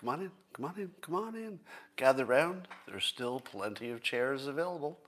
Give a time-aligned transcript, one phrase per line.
[0.00, 1.60] come on in, come on in, come on in.
[1.96, 2.66] Gather round.
[2.88, 4.98] There's still plenty of chairs available.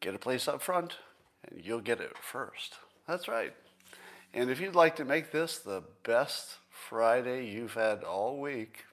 [0.00, 0.96] Get a place up front,
[1.48, 2.76] and you'll get it first.
[3.08, 3.52] That's right.
[4.32, 8.84] And if you'd like to make this the best Friday you've had all week,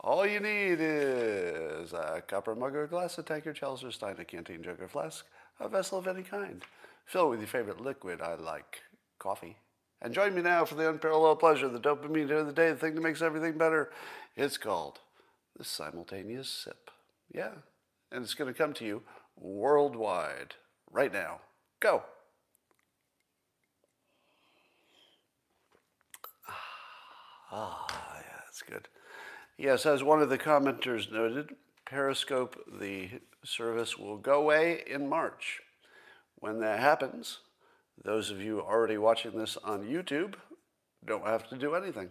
[0.00, 4.24] all you need is a copper mug or glass, a tankard, chalice or stein, a
[4.24, 5.26] canteen jug or flask,
[5.60, 6.62] a vessel of any kind.
[7.04, 8.20] Fill it with your favorite liquid.
[8.22, 8.80] I like
[9.18, 9.56] coffee.
[10.02, 12.96] And join me now for the unparalleled pleasure, the dopamine of the day, the thing
[12.96, 13.92] that makes everything better.
[14.36, 14.98] It's called
[15.56, 16.90] the simultaneous sip.
[17.32, 17.52] Yeah.
[18.10, 19.02] And it's going to come to you
[19.36, 20.56] worldwide
[20.90, 21.40] right now.
[21.78, 22.02] Go.
[27.54, 28.88] Ah, yeah, that's good.
[29.56, 33.10] Yes, as one of the commenters noted, Periscope, the
[33.44, 35.60] service will go away in March.
[36.36, 37.40] When that happens,
[38.04, 40.34] those of you already watching this on YouTube
[41.04, 42.10] don't have to do anything.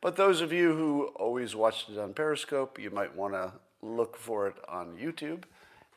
[0.00, 3.52] But those of you who always watched it on Periscope, you might want to
[3.82, 5.44] look for it on YouTube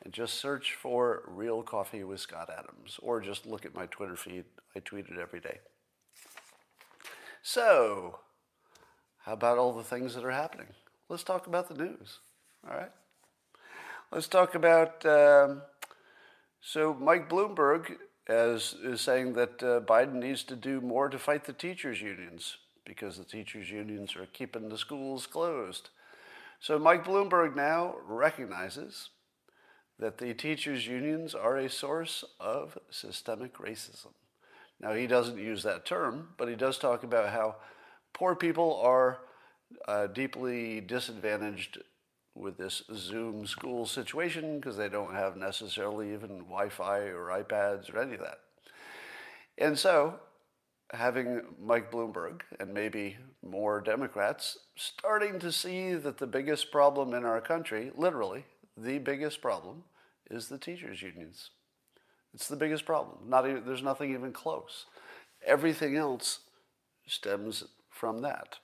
[0.04, 4.16] and just search for Real Coffee with Scott Adams, or just look at my Twitter
[4.16, 4.44] feed.
[4.74, 5.58] I tweet it every day.
[7.42, 8.20] So,
[9.24, 10.68] how about all the things that are happening?
[11.08, 12.20] Let's talk about the news.
[12.68, 12.92] All right.
[14.12, 15.04] Let's talk about.
[15.04, 15.62] Um,
[16.60, 17.96] so, Mike Bloomberg
[18.28, 22.58] as, is saying that uh, Biden needs to do more to fight the teachers' unions
[22.84, 25.90] because the teachers' unions are keeping the schools closed.
[26.60, 29.10] So, Mike Bloomberg now recognizes
[29.98, 34.12] that the teachers' unions are a source of systemic racism.
[34.80, 37.56] Now, he doesn't use that term, but he does talk about how
[38.12, 39.18] poor people are
[39.86, 41.78] uh, deeply disadvantaged
[42.38, 47.92] with this Zoom school situation because they don't have necessarily even Wi Fi or iPads
[47.92, 48.38] or any of that.
[49.58, 50.20] And so,
[50.92, 57.24] having Mike Bloomberg and maybe more Democrats starting to see that the biggest problem in
[57.24, 58.44] our country, literally,
[58.76, 59.84] the biggest problem,
[60.30, 61.50] is the teachers' unions.
[62.34, 63.28] It's the biggest problem.
[63.28, 64.86] Not even, there's nothing even close.
[65.44, 66.40] Everything else
[67.06, 68.58] stems from that.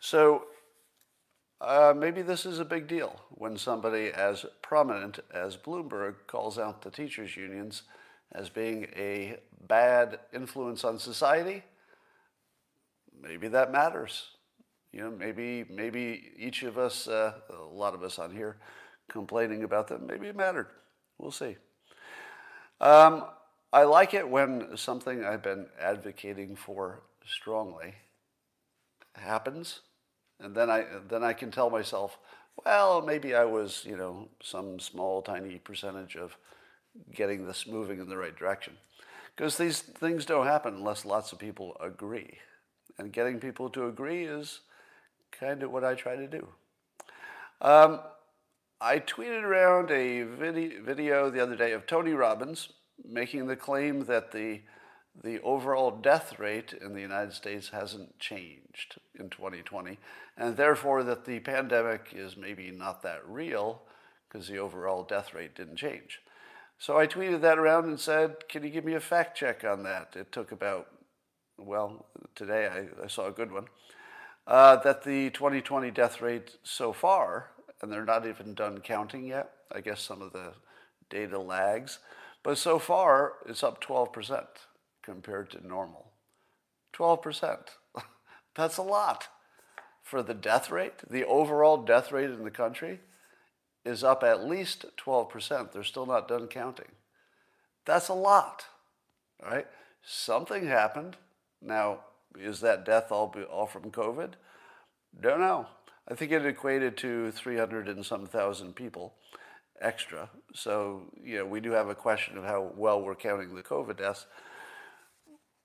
[0.00, 0.44] So
[1.64, 6.82] uh, maybe this is a big deal when somebody as prominent as Bloomberg calls out
[6.82, 7.82] the teachers' unions
[8.32, 11.62] as being a bad influence on society.
[13.20, 14.28] Maybe that matters.
[14.92, 18.58] You know, maybe maybe each of us, uh, a lot of us on here,
[19.08, 20.68] complaining about them, maybe it mattered.
[21.18, 21.56] We'll see.
[22.80, 23.24] Um,
[23.72, 27.94] I like it when something I've been advocating for strongly
[29.14, 29.80] happens,
[30.44, 32.18] and then I then I can tell myself,
[32.64, 36.36] well, maybe I was you know some small tiny percentage of
[37.12, 38.74] getting this moving in the right direction,
[39.34, 42.38] because these things don't happen unless lots of people agree,
[42.98, 44.60] and getting people to agree is
[45.32, 46.46] kind of what I try to do.
[47.60, 48.00] Um,
[48.80, 52.68] I tweeted around a video the other day of Tony Robbins
[53.02, 54.60] making the claim that the
[55.22, 59.98] the overall death rate in the United States hasn't changed in 2020,
[60.36, 63.82] and therefore that the pandemic is maybe not that real
[64.28, 66.20] because the overall death rate didn't change.
[66.78, 69.84] So I tweeted that around and said, Can you give me a fact check on
[69.84, 70.14] that?
[70.16, 70.88] It took about,
[71.56, 73.66] well, today I, I saw a good one,
[74.46, 77.50] uh, that the 2020 death rate so far,
[77.80, 80.54] and they're not even done counting yet, I guess some of the
[81.08, 82.00] data lags,
[82.42, 84.44] but so far it's up 12%
[85.04, 86.12] compared to normal.
[86.94, 87.58] 12%.
[88.54, 89.28] That's a lot.
[90.02, 93.00] For the death rate, the overall death rate in the country
[93.84, 95.72] is up at least 12%.
[95.72, 96.92] They're still not done counting.
[97.84, 98.64] That's a lot.
[99.42, 99.66] Right?
[100.02, 101.16] Something happened.
[101.60, 102.00] Now,
[102.38, 104.32] is that death all, be, all from COVID?
[105.20, 105.66] Don't know.
[106.08, 109.14] I think it equated to 300 and some thousand people
[109.80, 110.28] extra.
[110.54, 113.98] So, you know, we do have a question of how well we're counting the COVID
[113.98, 114.26] deaths.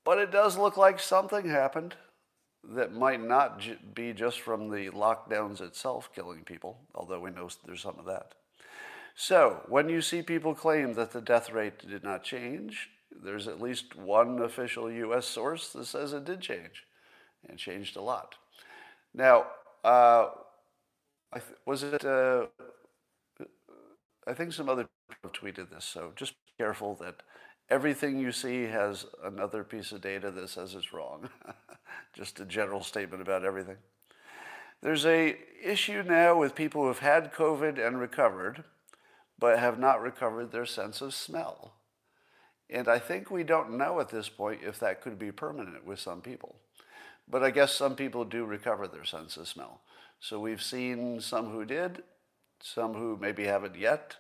[0.10, 1.94] But it does look like something happened
[2.64, 3.62] that might not
[3.94, 8.34] be just from the lockdowns itself killing people, although we know there's some of that.
[9.14, 12.90] So, when you see people claim that the death rate did not change,
[13.24, 16.86] there's at least one official US source that says it did change
[17.48, 18.34] and changed a lot.
[19.14, 19.46] Now,
[19.84, 20.30] uh,
[21.68, 22.48] was it, uh,
[24.26, 27.22] I think some other people tweeted this, so just be careful that
[27.70, 31.30] everything you see has another piece of data that says it's wrong.
[32.14, 33.78] Just a general statement about everything.
[34.82, 38.64] There's a issue now with people who have had COVID and recovered,
[39.38, 41.74] but have not recovered their sense of smell.
[42.70, 46.00] And I think we don't know at this point if that could be permanent with
[46.00, 46.56] some people.
[47.28, 49.82] But I guess some people do recover their sense of smell.
[50.20, 52.04] So we've seen some who did,
[52.62, 54.16] some who maybe haven't yet.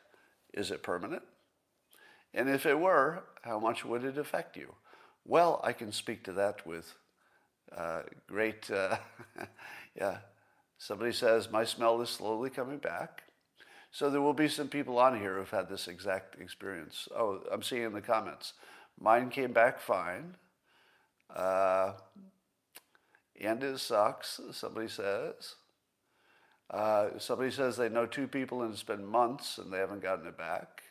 [0.53, 1.23] Is it permanent?
[2.33, 4.75] And if it were, how much would it affect you?
[5.25, 6.93] Well, I can speak to that with
[7.75, 8.97] uh, great, uh,
[9.95, 10.17] yeah.
[10.77, 13.23] Somebody says, My smell is slowly coming back.
[13.91, 17.07] So there will be some people on here who've had this exact experience.
[17.15, 18.53] Oh, I'm seeing in the comments.
[18.99, 20.35] Mine came back fine.
[21.35, 21.93] Uh,
[23.39, 25.55] and it sucks, somebody says.
[26.69, 30.27] Uh, somebody says they know two people and it's been months and they haven't gotten
[30.27, 30.83] it back.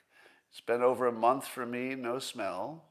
[0.50, 2.84] It's been over a month for me, no smell.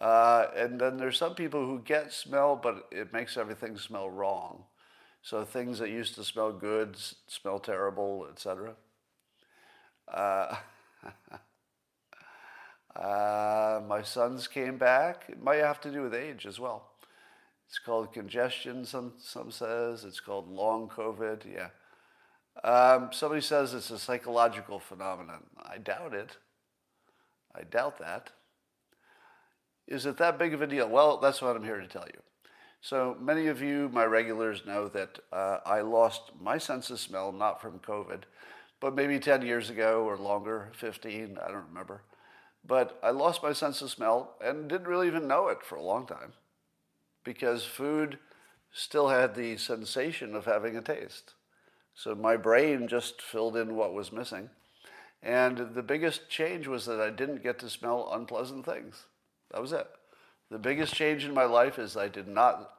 [0.00, 4.64] Uh, and then there's some people who get smell, but it makes everything smell wrong.
[5.22, 8.74] So things that used to smell good smell terrible, etc.
[10.12, 10.56] Uh,
[12.96, 15.24] uh, my sons came back.
[15.28, 16.90] It might have to do with age as well.
[17.66, 20.04] It's called congestion, some, some says.
[20.04, 21.68] It's called long COVID, yeah.
[22.62, 25.42] Um, somebody says it's a psychological phenomenon.
[25.62, 26.36] I doubt it.
[27.54, 28.30] I doubt that.
[29.86, 30.88] Is it that big of a deal?
[30.88, 32.20] Well, that's what I'm here to tell you.
[32.80, 37.32] So many of you, my regulars, know that uh, I lost my sense of smell
[37.32, 38.22] not from COVID,
[38.80, 42.02] but maybe 10 years ago or longer, 15, I don't remember.
[42.66, 45.82] But I lost my sense of smell and didn't really even know it for a
[45.82, 46.32] long time
[47.24, 48.18] because food
[48.72, 51.34] still had the sensation of having a taste.
[51.94, 54.50] So my brain just filled in what was missing.
[55.22, 59.04] And the biggest change was that I didn't get to smell unpleasant things.
[59.50, 59.86] That was it.
[60.50, 62.70] The biggest change in my life is I did not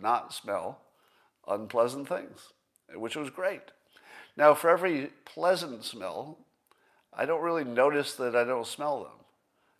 [0.00, 0.80] not smell
[1.46, 2.52] unpleasant things,
[2.94, 3.62] which was great.
[4.36, 6.38] Now, for every pleasant smell,
[7.12, 9.24] I don't really notice that I don't smell them.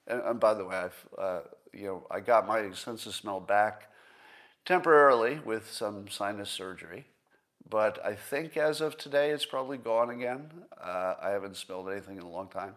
[0.07, 1.41] And, and by the way, I've, uh,
[1.73, 3.91] you know, I got my sense of smell back
[4.65, 7.07] temporarily with some sinus surgery.
[7.69, 10.51] But I think as of today, it's probably gone again.
[10.83, 12.75] Uh, I haven't smelled anything in a long time.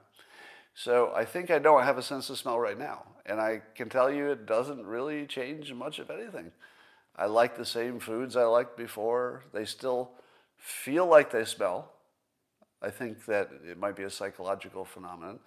[0.73, 3.03] So I think I know I have a sense of smell right now.
[3.25, 6.51] And I can tell you it doesn't really change much of anything.
[7.15, 9.43] I like the same foods I liked before.
[9.53, 10.11] They still
[10.57, 11.91] feel like they smell.
[12.81, 15.39] I think that it might be a psychological phenomenon,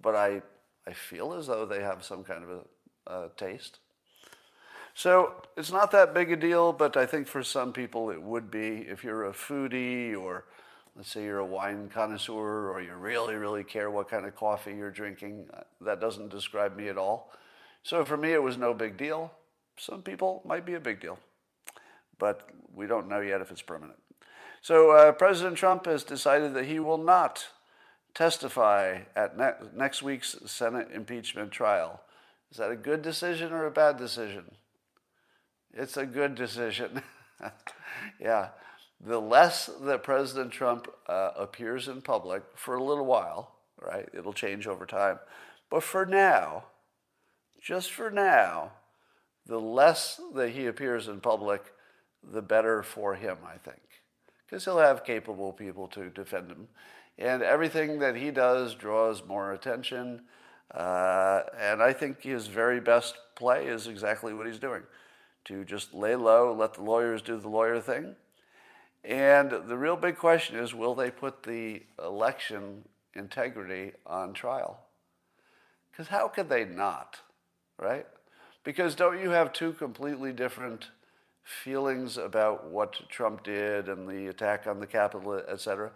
[0.00, 0.42] but I,
[0.86, 3.80] I feel as though they have some kind of a, a taste.
[4.96, 8.50] So it's not that big a deal, but I think for some people it would
[8.50, 8.86] be.
[8.88, 10.46] If you're a foodie or
[10.96, 14.74] let's say you're a wine connoisseur or you really, really care what kind of coffee
[14.74, 17.30] you're drinking, uh, that doesn't describe me at all.
[17.82, 19.32] So for me, it was no big deal.
[19.76, 21.18] Some people might be a big deal,
[22.18, 23.98] but we don't know yet if it's permanent.
[24.62, 27.48] So uh, President Trump has decided that he will not
[28.14, 32.00] testify at ne- next week's Senate impeachment trial.
[32.50, 34.52] Is that a good decision or a bad decision?
[35.76, 37.02] It's a good decision.
[38.20, 38.48] yeah.
[39.04, 44.08] The less that President Trump uh, appears in public for a little while, right?
[44.14, 45.18] It'll change over time.
[45.70, 46.64] But for now,
[47.60, 48.72] just for now,
[49.44, 51.62] the less that he appears in public,
[52.22, 53.82] the better for him, I think.
[54.46, 56.68] Because he'll have capable people to defend him.
[57.18, 60.22] And everything that he does draws more attention.
[60.74, 64.82] Uh, and I think his very best play is exactly what he's doing
[65.46, 68.14] to just lay low, let the lawyers do the lawyer thing.
[69.04, 72.84] And the real big question is will they put the election
[73.14, 74.80] integrity on trial?
[75.90, 77.20] Because how could they not,
[77.78, 78.06] right?
[78.64, 80.90] Because don't you have two completely different
[81.42, 85.92] feelings about what Trump did and the attack on the Capitol, et cetera?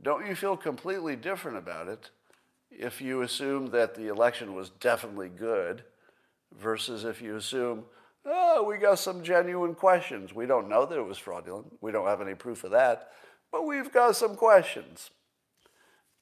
[0.00, 2.10] Don't you feel completely different about it
[2.70, 5.82] if you assume that the election was definitely good
[6.58, 7.84] versus if you assume,
[8.24, 10.34] oh, we got some genuine questions.
[10.34, 11.78] We don't know that it was fraudulent.
[11.80, 13.10] We don't have any proof of that,
[13.50, 15.10] but we've got some questions.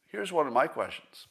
[0.07, 1.27] Here's one of my questions.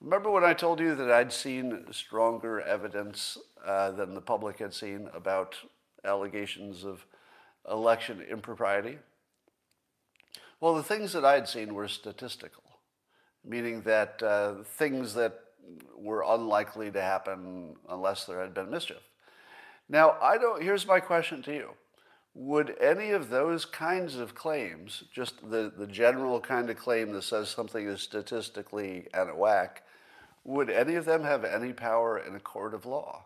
[0.00, 4.74] Remember when I told you that I'd seen stronger evidence uh, than the public had
[4.74, 5.56] seen about
[6.04, 7.06] allegations of
[7.70, 8.98] election impropriety?
[10.60, 12.62] Well, the things that I'd seen were statistical,
[13.44, 15.40] meaning that uh, things that
[15.96, 19.02] were unlikely to happen unless there had been mischief.
[19.88, 21.70] Now, I don't, here's my question to you.
[22.34, 27.22] Would any of those kinds of claims, just the, the general kind of claim that
[27.22, 29.82] says something is statistically out of whack,
[30.42, 33.24] would any of them have any power in a court of law?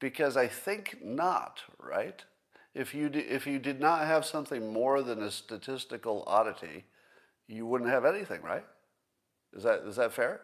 [0.00, 2.22] Because I think not, right?
[2.74, 6.84] If you, if you did not have something more than a statistical oddity,
[7.46, 8.64] you wouldn't have anything, right?
[9.54, 10.40] Is that, is that fair?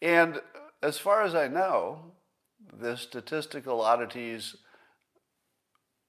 [0.00, 0.40] And
[0.82, 2.12] as far as I know,
[2.72, 4.56] the statistical oddities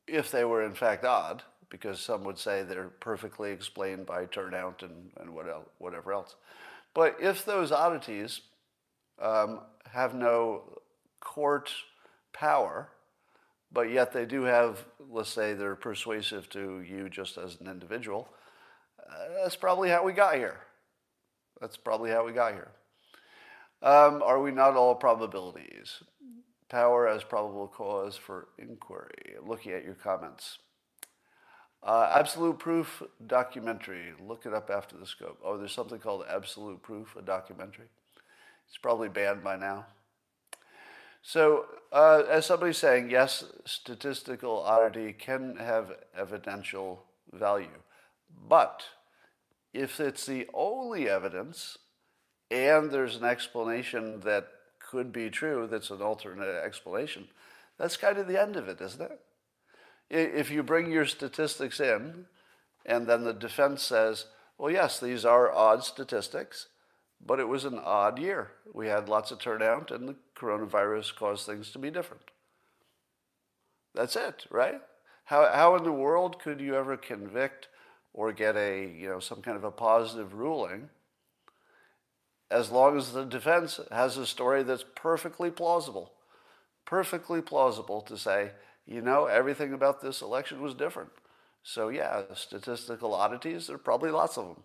[0.08, 4.82] if they were in fact odd, because some would say they're perfectly explained by turnout
[4.84, 6.36] and, and what else, whatever else.
[6.94, 8.42] But if those oddities
[9.22, 9.62] um,
[9.92, 10.80] have no
[11.20, 11.72] court
[12.34, 12.90] power,
[13.72, 18.30] but yet they do have, let's say, they're persuasive to you just as an individual,
[19.00, 20.60] uh, that's probably how we got here.
[21.60, 22.72] That's probably how we got here.
[23.82, 26.02] Um, are we not all probabilities?
[26.70, 29.36] Power as probable cause for inquiry.
[29.46, 30.60] Looking at your comments.
[31.84, 34.14] Uh, absolute proof documentary.
[34.20, 35.40] Look it up after the scope.
[35.44, 37.88] Oh, there's something called absolute proof, a documentary.
[38.68, 39.86] It's probably banned by now.
[41.22, 47.68] So, uh, as somebody's saying, yes, statistical oddity can have evidential value.
[48.48, 48.84] But
[49.74, 51.78] if it's the only evidence
[52.50, 54.48] and there's an explanation that
[54.90, 57.28] could be true that's an alternate explanation,
[57.78, 59.20] that's kind of the end of it, isn't it?
[60.10, 62.26] If you bring your statistics in
[62.86, 64.26] and then the defense says,
[64.58, 66.68] well, yes, these are odd statistics,
[67.24, 68.52] but it was an odd year.
[68.74, 72.24] We had lots of turnout and the coronavirus caused things to be different.
[73.94, 74.80] That's it, right?
[75.26, 77.68] How, how in the world could you ever convict
[78.14, 80.90] or get a, you know, some kind of a positive ruling
[82.50, 86.14] as long as the defense has a story that's perfectly plausible?
[86.86, 88.52] Perfectly plausible to say,
[88.86, 91.10] you know, everything about this election was different.
[91.64, 94.64] So, yeah, statistical oddities, there are probably lots of them.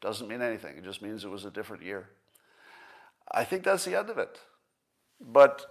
[0.00, 2.08] Doesn't mean anything, it just means it was a different year.
[3.32, 4.38] I think that's the end of it.
[5.20, 5.66] But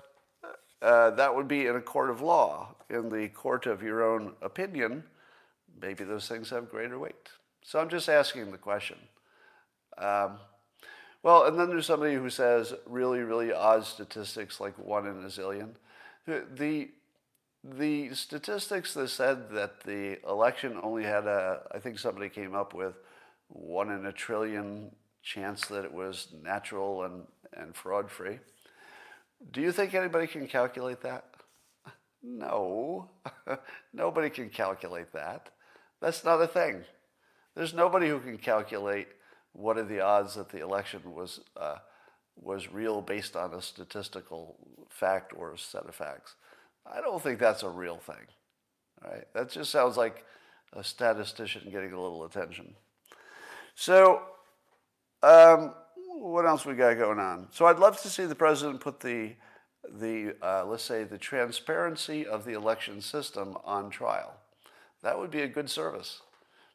[0.82, 2.76] uh, that would be in a court of law.
[2.90, 5.04] In the court of your own opinion,
[5.82, 7.30] maybe those things have greater weight.
[7.64, 8.98] So I'm just asking the question.
[9.98, 10.40] Um,
[11.24, 15.28] well, and then there's somebody who says really, really odd statistics like one in a
[15.28, 15.70] zillion.
[16.28, 16.90] The,
[17.64, 22.74] the statistics that said that the election only had a, I think somebody came up
[22.74, 22.96] with
[23.48, 28.40] one in a trillion chance that it was natural and, and fraud free.
[29.52, 31.26] Do you think anybody can calculate that?
[32.22, 33.10] No,
[33.94, 35.50] nobody can calculate that.
[36.02, 36.84] That's not a thing.
[37.56, 39.08] There's nobody who can calculate
[39.54, 41.78] what are the odds that the election was, uh,
[42.36, 44.58] was real based on a statistical
[44.90, 46.36] fact or a set of facts.
[46.92, 48.28] I don't think that's a real thing.
[49.04, 49.26] Right?
[49.34, 50.26] That just sounds like
[50.74, 52.76] a statistician getting a little attention.
[53.76, 54.22] So,
[55.22, 55.74] um,
[56.08, 57.48] what else we got going on?
[57.52, 59.34] So, I'd love to see the president put the
[60.00, 64.34] the uh, let's say the transparency of the election system on trial.
[65.02, 66.22] That would be a good service,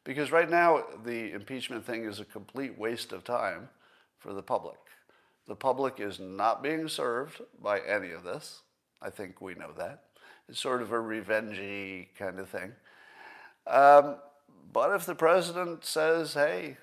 [0.09, 3.69] because right now the impeachment thing is a complete waste of time
[4.17, 4.79] for the public.
[5.47, 8.63] The public is not being served by any of this.
[9.03, 10.05] I think we know that.
[10.47, 12.71] It's sort of a revengey kind of thing.
[13.67, 14.15] Um,
[14.73, 16.77] but if the president says, hey,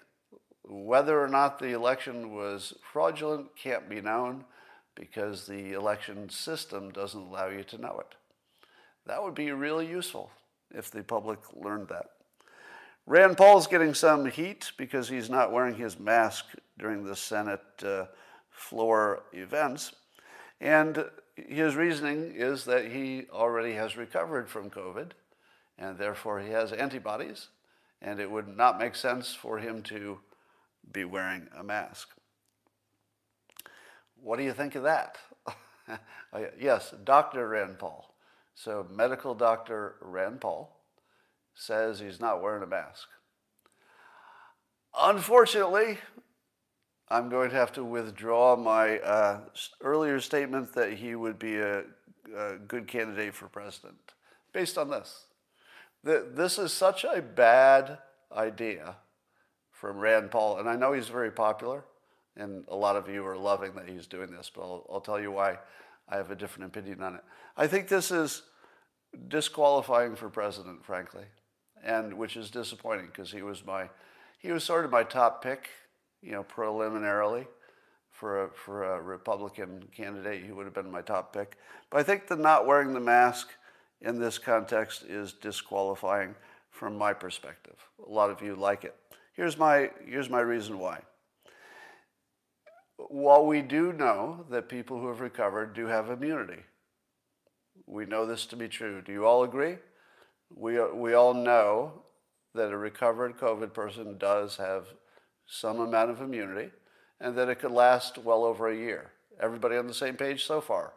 [0.62, 4.44] whether or not the election was fraudulent can't be known
[4.94, 8.14] because the election system doesn't allow you to know it.
[9.04, 10.30] That would be really useful
[10.72, 12.10] if the public learned that.
[13.06, 16.46] Rand Paul's getting some heat because he's not wearing his mask
[16.76, 18.06] during the Senate uh,
[18.50, 19.94] floor events.
[20.60, 21.04] And
[21.36, 25.12] his reasoning is that he already has recovered from COVID
[25.78, 27.48] and therefore he has antibodies,
[28.00, 30.18] and it would not make sense for him to
[30.92, 32.08] be wearing a mask.
[34.22, 35.18] What do you think of that?
[36.58, 37.48] Yes, Dr.
[37.48, 38.12] Rand Paul.
[38.54, 40.75] So, medical doctor Rand Paul
[41.56, 43.08] says he's not wearing a mask.
[44.98, 45.98] Unfortunately,
[47.08, 49.40] I'm going to have to withdraw my uh,
[49.80, 51.82] earlier statement that he would be a,
[52.36, 53.96] a, good candidate for president
[54.52, 55.24] based on this.
[56.02, 57.98] This is such a bad
[58.34, 58.96] idea
[59.72, 61.84] from Rand Paul, and I know he's very popular,
[62.36, 65.20] and a lot of you are loving that he's doing this, but I'll, I'll tell
[65.20, 65.58] you why
[66.08, 67.24] I have a different opinion on it.
[67.56, 68.42] I think this is
[69.28, 71.24] disqualifying for president, frankly,
[71.86, 73.88] and which is disappointing because he was my,
[74.38, 75.70] he was sort of my top pick
[76.26, 77.46] you know, preliminarily
[78.10, 81.56] for a, for a Republican candidate, he would have been my top pick.
[81.90, 83.48] But I think the not wearing the mask
[84.00, 86.34] in this context is disqualifying
[86.70, 87.76] from my perspective.
[88.06, 88.94] A lot of you like it.
[89.34, 91.00] Here's my, here's my reason why.
[92.96, 96.62] While we do know that people who have recovered do have immunity,
[97.86, 99.02] we know this to be true.
[99.02, 99.76] Do you all agree?
[100.54, 102.02] We, uh, we all know
[102.54, 104.86] that a recovered COVID person does have
[105.46, 106.70] some amount of immunity,
[107.20, 109.12] and that it could last well over a year.
[109.40, 110.92] Everybody on the same page so far?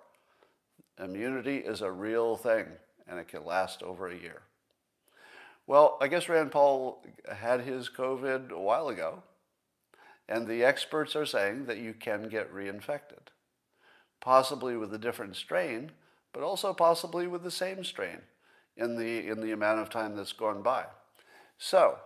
[1.02, 2.66] Immunity is a real thing,
[3.08, 4.42] and it can last over a year.
[5.68, 9.24] Well, I guess Rand Paul had his COVID a while ago,
[10.28, 13.30] and the experts are saying that you can get reinfected,
[14.20, 15.92] possibly with a different strain,
[16.34, 18.20] but also possibly with the same strain
[18.80, 20.86] in the, in the amount of time that's gone by.
[21.58, 21.98] So,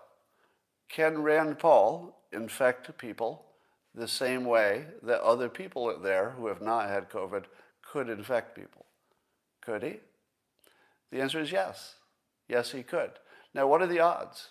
[0.89, 3.45] can Rand Paul infect people
[3.95, 7.45] the same way that other people there who have not had COVID
[7.81, 8.85] could infect people?
[9.61, 9.99] Could he?
[11.11, 11.95] The answer is yes.
[12.47, 13.11] Yes, he could.
[13.53, 14.49] Now, what are the odds?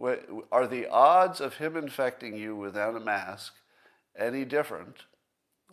[0.00, 3.54] Are the odds of him infecting you without a mask
[4.16, 5.02] any different,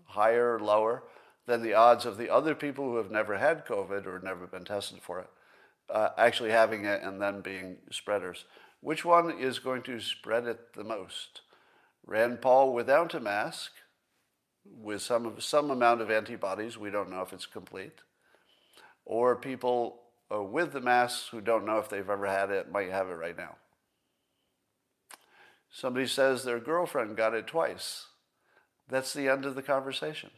[0.06, 1.03] higher or lower,
[1.46, 4.65] than the odds of the other people who have never had COVID or never been
[4.65, 5.30] tested for it,
[5.90, 8.46] uh, actually having it and then being spreaders?
[8.82, 11.42] Which one is going to spread it the most?
[12.06, 13.72] Rand Paul without a mask,
[14.66, 18.02] with some, some amount of antibodies, we don't know if it's complete,
[19.06, 20.02] or people
[20.34, 23.14] uh, with the masks who don't know if they've ever had it might have it
[23.14, 23.56] right now.
[25.72, 28.08] Somebody says their girlfriend got it twice.
[28.90, 30.32] That's the end of the conversation.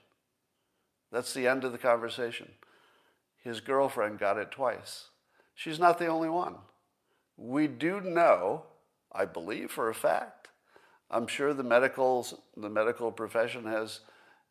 [1.12, 2.52] That's the end of the conversation.
[3.44, 5.10] His girlfriend got it twice.
[5.56, 6.56] She's not the only one.
[7.38, 8.64] We do know,
[9.12, 10.50] I believe for a fact,
[11.10, 12.26] I'm sure the medical,
[12.58, 14.02] the medical profession has,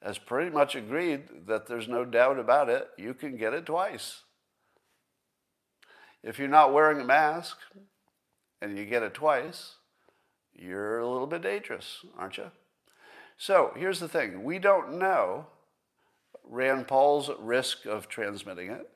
[0.03, 2.89] has pretty much agreed that there's no doubt about it.
[2.97, 4.23] You can get it twice.
[6.23, 7.59] If you're not wearing a mask
[8.61, 9.75] and you get it twice,
[10.55, 12.51] you're a little bit dangerous, aren't you?
[13.37, 15.47] So here's the thing we don't know
[16.45, 18.89] Rand Paul's risk of transmitting it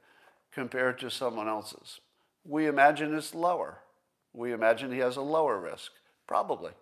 [0.53, 2.01] compared to someone else's.
[2.45, 3.79] We imagine it's lower.
[4.33, 5.93] We imagine he has a lower risk.
[6.27, 6.73] Probably.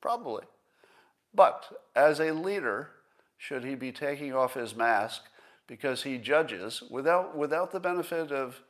[0.00, 0.44] Probably.
[1.34, 1.64] But
[1.96, 2.90] as a leader,
[3.36, 5.22] should he be taking off his mask
[5.66, 8.60] because he judges without, without the benefit of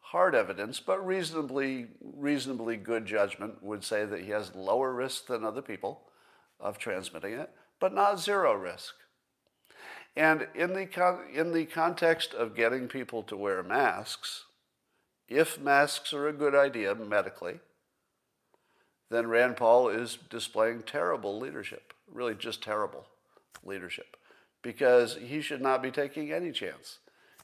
[0.00, 5.44] hard evidence, but reasonably, reasonably good judgment would say that he has lower risk than
[5.44, 6.02] other people
[6.60, 8.94] of transmitting it, but not zero risk.
[10.14, 14.44] And in the, con- in the context of getting people to wear masks,
[15.28, 17.60] if masks are a good idea medically,
[19.10, 23.06] then Rand Paul is displaying terrible leadership, really just terrible
[23.64, 24.16] leadership,
[24.62, 26.98] because he should not be taking any chance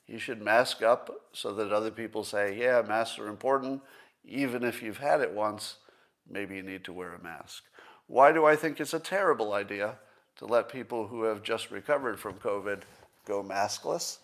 [0.06, 3.82] He should mask up so that other people say, yeah, masks are important.
[4.24, 5.76] Even if you've had it once,
[6.28, 7.64] maybe you need to wear a mask.
[8.06, 9.96] Why do I think it's a terrible idea
[10.38, 12.82] to let people who have just recovered from COVID
[13.26, 14.18] go maskless?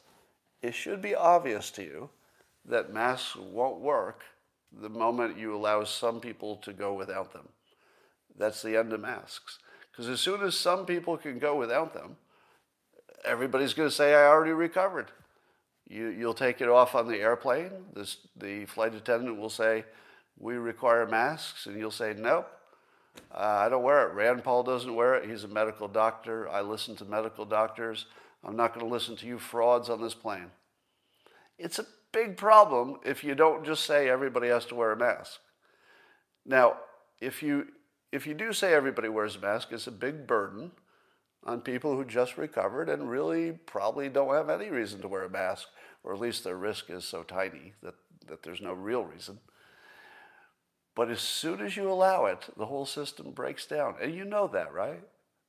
[0.62, 2.10] It should be obvious to you
[2.64, 4.22] that masks won't work
[4.72, 7.48] the moment you allow some people to go without them.
[8.36, 9.58] That's the end of masks.
[9.90, 12.16] Because as soon as some people can go without them,
[13.24, 15.10] everybody's going to say, I already recovered.
[15.88, 17.70] You, you'll take it off on the airplane.
[17.94, 19.84] This, the flight attendant will say,
[20.38, 21.66] We require masks.
[21.66, 22.50] And you'll say, Nope,
[23.32, 24.14] uh, I don't wear it.
[24.14, 25.28] Rand Paul doesn't wear it.
[25.28, 26.48] He's a medical doctor.
[26.48, 28.06] I listen to medical doctors.
[28.44, 30.50] I'm not going to listen to you frauds on this plane.
[31.58, 35.40] It's a big problem if you don't just say everybody has to wear a mask.
[36.46, 36.76] Now,
[37.20, 37.68] if you,
[38.12, 40.72] if you do say everybody wears a mask, it's a big burden
[41.44, 45.30] on people who just recovered and really probably don't have any reason to wear a
[45.30, 45.68] mask,
[46.02, 47.94] or at least their risk is so tiny that,
[48.28, 49.38] that there's no real reason.
[50.94, 53.96] But as soon as you allow it, the whole system breaks down.
[54.00, 55.02] And you know that, right?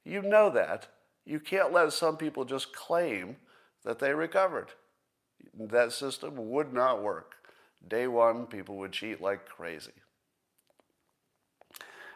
[0.03, 0.87] You know that.
[1.25, 3.37] You can't let some people just claim
[3.83, 4.69] that they recovered.
[5.57, 7.33] That system would not work.
[7.87, 9.91] Day one, people would cheat like crazy.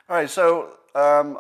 [0.10, 1.38] All right, so um,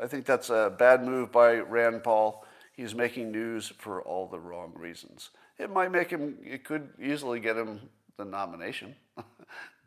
[0.00, 2.44] I think that's a bad move by Rand Paul.
[2.74, 5.30] He's making news for all the wrong reasons.
[5.58, 7.80] It might make him, it could easily get him
[8.16, 8.96] the nomination,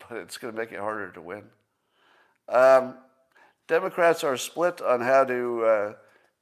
[0.09, 1.43] but it's going to make it harder to win.
[2.47, 2.95] Um,
[3.67, 5.93] Democrats are split on how to uh,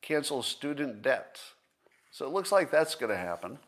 [0.02, 1.40] cancel student debt.
[2.12, 3.60] So it looks like that's going to happen.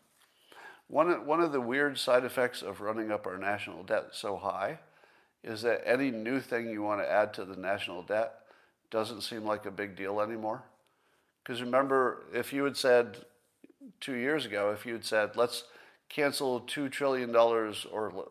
[0.88, 4.78] One, one of the weird side effects of running up our national debt so high
[5.44, 8.34] is that any new thing you want to add to the national debt
[8.90, 10.64] doesn't seem like a big deal anymore.
[11.42, 13.18] Because remember, if you had said
[14.00, 15.64] two years ago, if you had said, let's
[16.08, 17.72] cancel $2 trillion or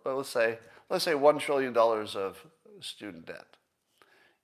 [0.06, 2.46] let's say, let's say $1 trillion of
[2.82, 3.46] student debt.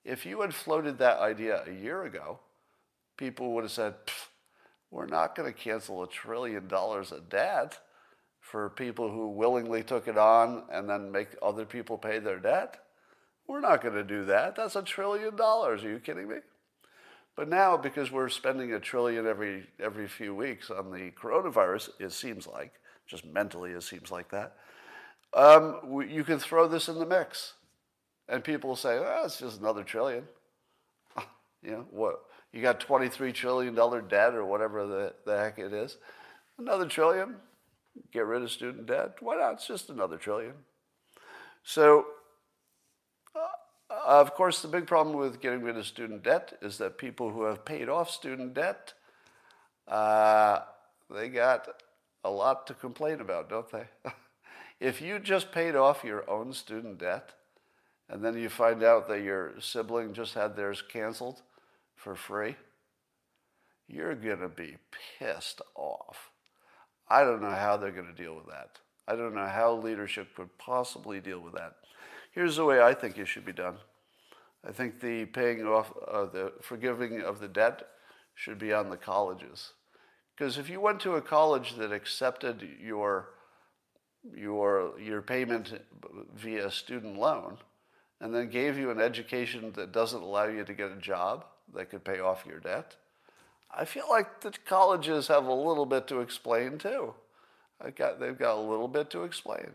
[0.04, 2.40] If you had floated that idea a year ago,
[3.18, 3.96] people would have said,
[4.92, 7.80] we're not going to cancel a trillion dollars of debt
[8.40, 12.78] for people who willingly took it on and then make other people pay their debt.
[13.48, 14.56] We're not going to do that.
[14.56, 15.84] That's a trillion dollars.
[15.84, 16.38] Are you kidding me?
[17.36, 22.14] But now, because we're spending a trillion every, every few weeks on the coronavirus, it
[22.14, 22.74] seems like,
[23.08, 24.56] just mentally, it seems like that,
[25.36, 27.54] um, you can throw this in the mix.
[28.28, 30.24] And people say, oh, it's just another trillion.
[31.62, 32.22] you know, what?
[32.52, 33.76] You got $23 trillion
[34.08, 35.98] debt or whatever the, the heck it is.
[36.58, 37.36] Another trillion,
[38.14, 39.18] get rid of student debt.
[39.20, 39.56] Why not?
[39.56, 40.54] It's just another trillion.
[41.64, 42.06] So,
[43.36, 43.40] uh,
[44.06, 47.44] of course, the big problem with getting rid of student debt is that people who
[47.44, 48.94] have paid off student debt,
[49.90, 50.60] uh,
[51.14, 51.68] they got
[52.24, 53.86] a lot to complain about, don't they?
[54.80, 57.32] if you just paid off your own student debt,
[58.10, 61.42] and then you find out that your sibling just had theirs canceled
[61.96, 62.56] for free,
[63.88, 64.78] you're going to be
[65.20, 66.30] pissed off.
[67.08, 68.80] I don't know how they're going to deal with that.
[69.08, 71.76] I don't know how leadership could possibly deal with that.
[72.32, 73.78] Here's the way I think it should be done.
[74.68, 77.84] I think the paying off, uh, the forgiving of the debt
[78.34, 79.74] should be on the colleges.
[80.36, 83.30] Because if you went to a college that accepted your,
[84.36, 85.80] your, your payment
[86.36, 87.58] via student loan
[88.22, 91.90] and then gave you an education that doesn't allow you to get a job that
[91.90, 92.96] could pay off your debt,
[93.74, 97.14] I feel like the colleges have a little bit to explain too.
[97.96, 99.72] Got, they've got a little bit to explain.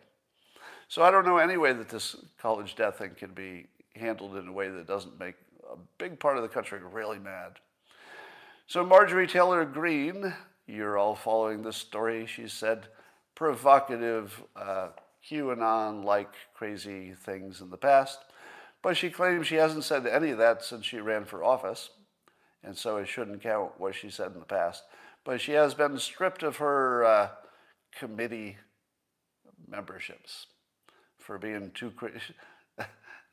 [0.89, 4.49] So I don't know any way that this college debt thing can be handled in
[4.49, 5.35] a way that doesn't make
[5.71, 7.59] a big part of the country really mad.
[8.67, 10.33] So Marjorie Taylor Greene,
[10.67, 12.27] you're all following this story.
[12.27, 12.87] She said
[13.41, 14.89] provocative uh,
[15.27, 18.19] QAnon-like crazy things in the past,
[18.83, 21.89] but she claims she hasn't said any of that since she ran for office
[22.63, 24.83] and so it shouldn't count what she said in the past.
[25.25, 27.29] But she has been stripped of her uh,
[27.99, 28.59] committee
[29.67, 30.49] memberships
[31.17, 32.21] for being too crazy.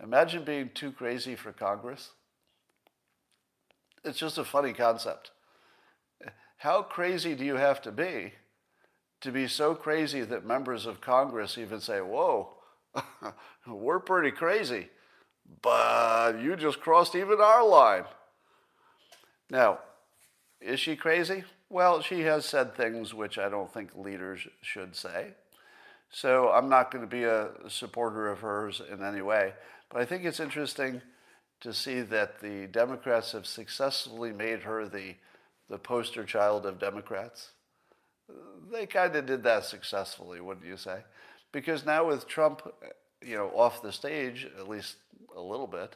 [0.02, 2.12] Imagine being too crazy for Congress.
[4.06, 5.32] It's just a funny concept.
[6.60, 8.32] How crazy do you have to be
[9.22, 12.50] to be so crazy that members of Congress even say, Whoa,
[13.68, 14.90] we're pretty crazy,
[15.62, 18.06] but you just crossed even our line?
[19.50, 19.80] Now,
[20.60, 21.44] is she crazy?
[21.70, 25.34] Well, she has said things which I don't think leaders should say.
[26.10, 29.54] So I'm not going to be a supporter of hers in any way.
[29.90, 31.02] But I think it's interesting
[31.62, 35.16] to see that the Democrats have successfully made her the,
[35.70, 37.52] the poster child of Democrats.
[38.72, 41.00] They kind of did that successfully, wouldn't you say?
[41.52, 42.62] Because now with Trump,
[43.22, 44.98] you know, off the stage, at least
[45.36, 45.96] a little bit,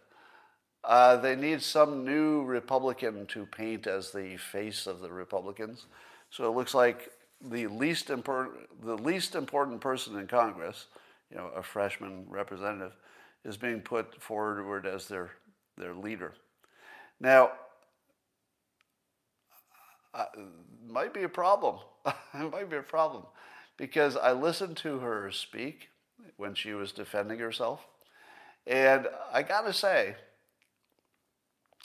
[0.84, 5.86] uh, they need some new Republican to paint as the face of the Republicans.
[6.30, 7.12] So it looks like
[7.44, 10.88] the least important, the least important person in Congress,
[11.30, 12.94] you know, a freshman representative,
[13.44, 15.32] is being put forward as their
[15.78, 16.34] their leader.
[17.20, 17.52] Now,
[20.14, 20.26] uh,
[20.88, 21.78] might be a problem.
[22.34, 23.24] it might be a problem
[23.78, 25.90] because I listened to her speak
[26.38, 27.82] when she was defending herself,
[28.68, 30.16] and I got to say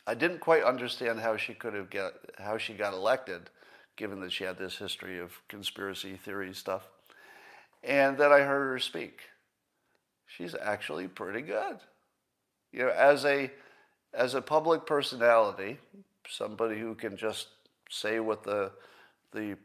[0.06, 3.50] I didn't quite understand how she could have get how she got elected,
[3.96, 6.88] given that she had this history of conspiracy theory stuff.
[7.82, 9.20] And then I heard her speak.
[10.26, 11.78] She's actually pretty good.
[12.72, 13.50] You know, as a
[14.14, 15.78] as a public personality,
[16.28, 17.48] somebody who can just
[17.90, 18.70] say what the
[19.32, 19.56] the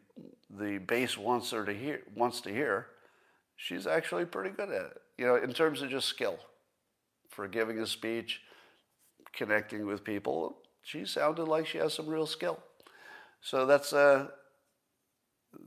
[0.50, 2.88] the base wants her to hear wants to hear,
[3.56, 5.02] she's actually pretty good at it.
[5.18, 6.38] You know, in terms of just skill
[7.30, 8.42] for giving a speech
[9.34, 12.60] connecting with people, she sounded like she has some real skill.
[13.42, 14.28] So that's uh,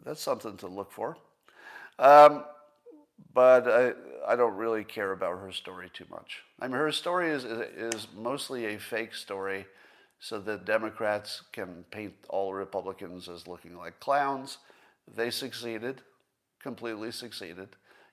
[0.05, 1.17] that's something to look for.
[1.99, 2.45] Um,
[3.33, 3.93] but I,
[4.33, 6.43] I don't really care about her story too much.
[6.61, 9.67] I mean, her story is, is mostly a fake story
[10.25, 14.57] so that Democrats can paint all Republicans as looking like clowns.
[15.15, 16.01] They succeeded,
[16.63, 17.69] completely succeeded,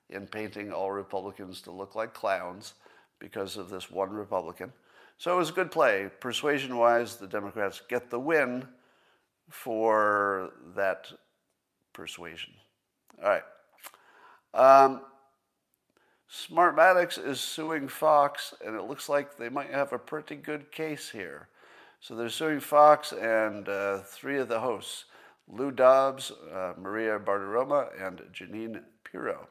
[0.09, 2.73] in painting all Republicans to look like clowns
[3.17, 4.73] because of this one Republican.
[5.17, 6.09] So it was a good play.
[6.19, 8.67] Persuasion wise, the Democrats get the win
[9.47, 11.07] for that
[11.93, 12.51] persuasion.
[13.23, 13.43] All right.
[14.53, 14.99] Um,
[16.29, 21.09] Smartmatic is suing Fox, and it looks like they might have a pretty good case
[21.09, 21.47] here.
[22.01, 25.05] So they're suing Fox and uh, three of the hosts
[25.47, 29.47] Lou Dobbs, uh, Maria Bartiromo, and Jeanine Pirro.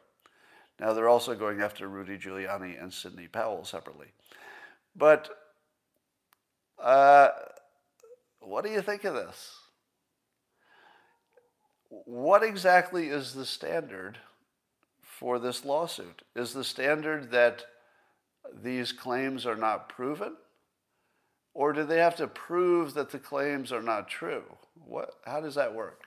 [0.80, 4.08] Now they're also going after Rudy Giuliani and Sidney Powell separately.
[4.96, 5.28] But
[6.82, 7.28] uh,
[8.40, 9.56] what do you think of this?
[11.88, 14.18] What exactly is the standard
[15.02, 16.22] for this lawsuit?
[16.34, 17.64] Is the standard that
[18.60, 20.34] these claims are not proven?
[21.54, 24.44] Or do they have to prove that the claims are not true?
[24.84, 26.04] What, how does that work?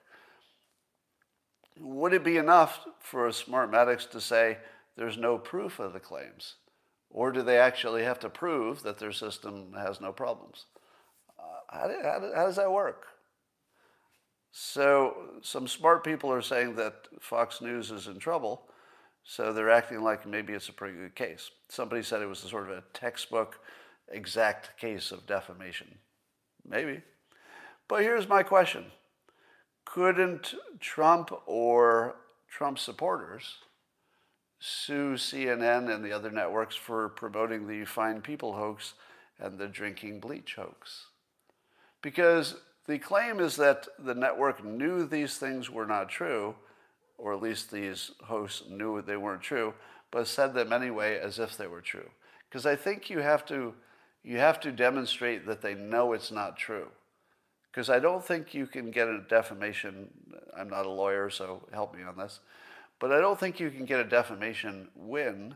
[1.80, 4.58] Would it be enough for a Smartmatics to say
[4.96, 6.56] there's no proof of the claims?
[7.10, 10.66] Or do they actually have to prove that their system has no problems?
[11.38, 13.06] Uh, how, do, how, do, how does that work?
[14.52, 18.68] So, some smart people are saying that Fox News is in trouble,
[19.24, 21.50] so they're acting like maybe it's a pretty good case.
[21.70, 23.60] Somebody said it was a sort of a textbook
[24.10, 25.98] exact case of defamation.
[26.68, 27.02] Maybe.
[27.88, 28.86] But here's my question
[29.86, 32.16] Couldn't Trump or
[32.50, 33.58] Trump supporters
[34.60, 38.94] sue CNN and the other networks for promoting the fine people hoax
[39.40, 41.08] and the drinking bleach hoax?
[42.02, 42.56] Because
[42.88, 46.56] the claim is that the network knew these things were not true,
[47.18, 49.74] or at least these hosts knew they weren't true,
[50.12, 52.10] but said them anyway as if they were true.
[52.50, 53.74] Because I think you have to
[54.24, 56.88] you have to demonstrate that they know it's not true.
[57.72, 60.10] Because I don't think you can get a defamation.
[60.56, 62.40] I'm not a lawyer, so help me on this.
[63.00, 65.56] But I don't think you can get a defamation win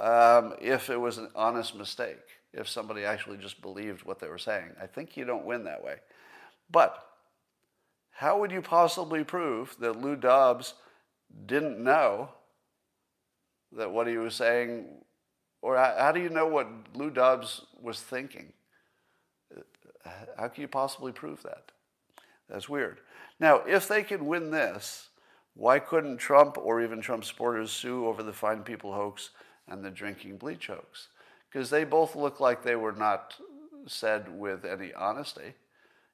[0.00, 4.38] um, if it was an honest mistake, if somebody actually just believed what they were
[4.38, 4.70] saying.
[4.80, 5.96] I think you don't win that way.
[6.70, 7.04] But
[8.12, 10.74] how would you possibly prove that Lou Dobbs
[11.44, 12.30] didn't know
[13.72, 14.86] that what he was saying,
[15.66, 18.52] or how do you know what Lou Dobbs was thinking?
[20.38, 21.72] How can you possibly prove that?
[22.48, 23.00] That's weird.
[23.40, 25.08] Now, if they can win this,
[25.54, 29.30] why couldn't Trump or even Trump supporters sue over the Fine People hoax
[29.66, 31.08] and the drinking bleach hoax?
[31.50, 33.34] Because they both look like they were not
[33.88, 35.54] said with any honesty.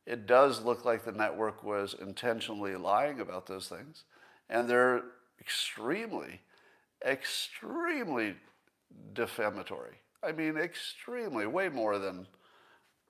[0.07, 4.05] It does look like the network was intentionally lying about those things.
[4.49, 5.03] And they're
[5.39, 6.41] extremely,
[7.07, 8.37] extremely
[9.13, 9.97] defamatory.
[10.23, 12.27] I mean, extremely, way more than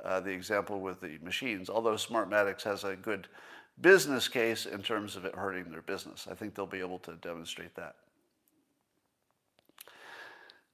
[0.04, 3.28] uh, the example with the machines, although Smartmatic has a good
[3.80, 6.26] business case in terms of it hurting their business.
[6.30, 7.96] I think they'll be able to demonstrate that.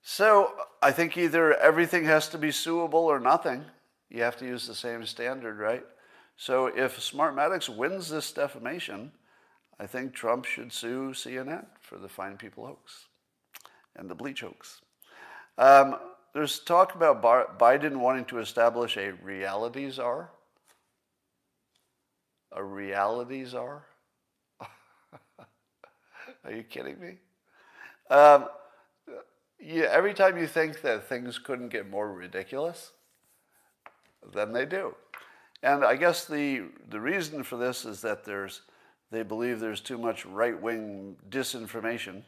[0.02, 3.64] So I think either everything has to be suable or nothing.
[4.08, 5.84] You have to use the same standard, right?
[6.36, 9.12] So if Smartmatic wins this defamation,
[9.78, 13.06] I think Trump should sue CNN for the Fine People hoax
[13.96, 14.80] and the bleach hoax.
[15.58, 15.96] Um,
[16.34, 17.20] there's talk about
[17.58, 20.30] Biden wanting to establish a reality czar.
[22.52, 23.84] A reality czar?
[26.44, 27.14] Are you kidding me?
[28.08, 28.46] Um,
[29.60, 32.92] every time you think that things couldn't get more ridiculous,
[34.32, 34.94] then they do.
[35.64, 38.60] And I guess the, the reason for this is that there's,
[39.10, 42.22] they believe there's too much right wing disinformation,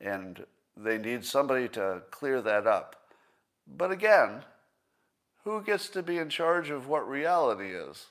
[0.00, 2.96] and they need somebody to clear that up.
[3.66, 4.42] But again,
[5.44, 8.06] who gets to be in charge of what reality is?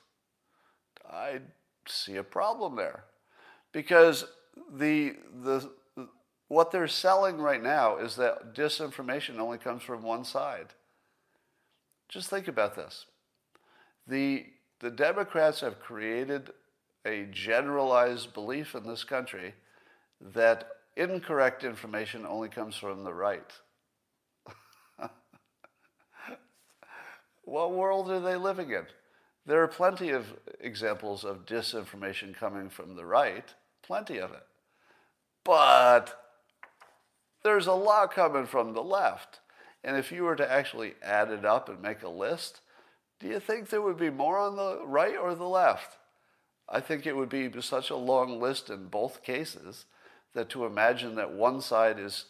[1.10, 1.42] I
[1.88, 3.04] see a problem there.
[3.72, 4.26] Because
[4.74, 5.70] the, the,
[6.48, 10.68] what they're selling right now is that disinformation only comes from one side.
[12.08, 13.06] Just think about this.
[14.08, 14.46] The,
[14.80, 16.52] the Democrats have created
[17.06, 19.54] a generalized belief in this country
[20.22, 23.52] that incorrect information only comes from the right.
[27.44, 28.86] what world are they living in?
[29.46, 30.26] There are plenty of
[30.60, 33.54] examples of disinformation coming from the right,
[33.84, 34.46] plenty of it.
[35.44, 36.20] But
[37.44, 39.40] there's a lot coming from the left.
[39.84, 42.62] And if you were to actually add it up and make a list,
[43.20, 45.98] do you think there would be more on the right or the left?
[46.68, 49.86] I think it would be such a long list in both cases
[50.36, 52.26] that to imagine that one side is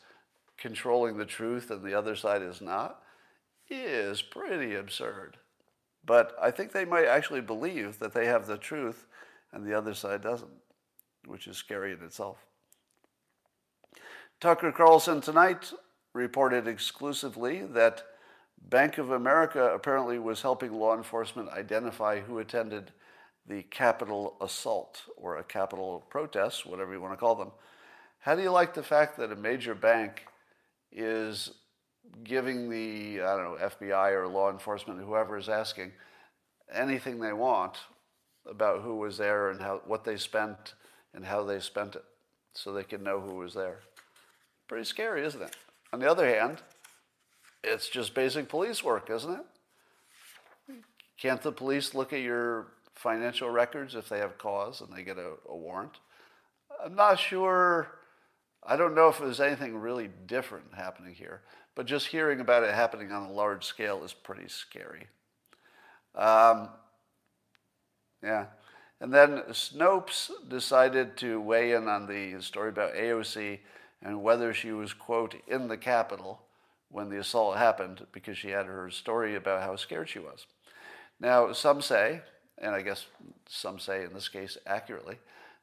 [0.58, 3.02] controlling the truth and the other side is not
[3.70, 5.38] is pretty absurd.
[6.06, 9.06] But I think they might actually believe that they have the truth
[9.52, 10.52] and the other side doesn't,
[11.26, 12.38] which is scary in itself.
[14.40, 15.74] Tucker Carlson tonight
[16.14, 18.04] reported exclusively that
[18.70, 22.92] Bank of America apparently was helping law enforcement identify who attended
[23.48, 27.52] the Capitol assault or a Capitol protest, whatever you want to call them.
[28.26, 30.26] How do you like the fact that a major bank
[30.92, 31.52] is
[32.24, 35.92] giving the, I don't know, FBI or law enforcement, whoever is asking,
[36.74, 37.78] anything they want
[38.50, 40.74] about who was there and how, what they spent
[41.14, 42.04] and how they spent it
[42.54, 43.82] so they can know who was there?
[44.68, 45.56] Pretty scary, isn't it?
[45.94, 46.64] On the other hand,
[47.64, 50.76] it's just basic police work, isn't it?
[51.22, 55.20] Can't the police look at your financial records if they have cause and they get
[55.20, 56.00] a, a warrant?
[56.84, 58.00] I'm not sure.
[58.68, 61.42] I don't know if there's anything really different happening here,
[61.76, 65.08] but just hearing about it happening on a large scale is pretty scary.
[66.16, 66.70] Um,
[68.24, 68.46] yeah.
[69.00, 73.60] And then Snopes decided to weigh in on the story about AOC
[74.02, 76.42] and whether she was, quote, in the Capitol
[76.90, 80.48] when the assault happened because she had her story about how scared she was.
[81.20, 82.22] Now, some say,
[82.58, 83.06] and I guess
[83.48, 85.18] some say in this case accurately,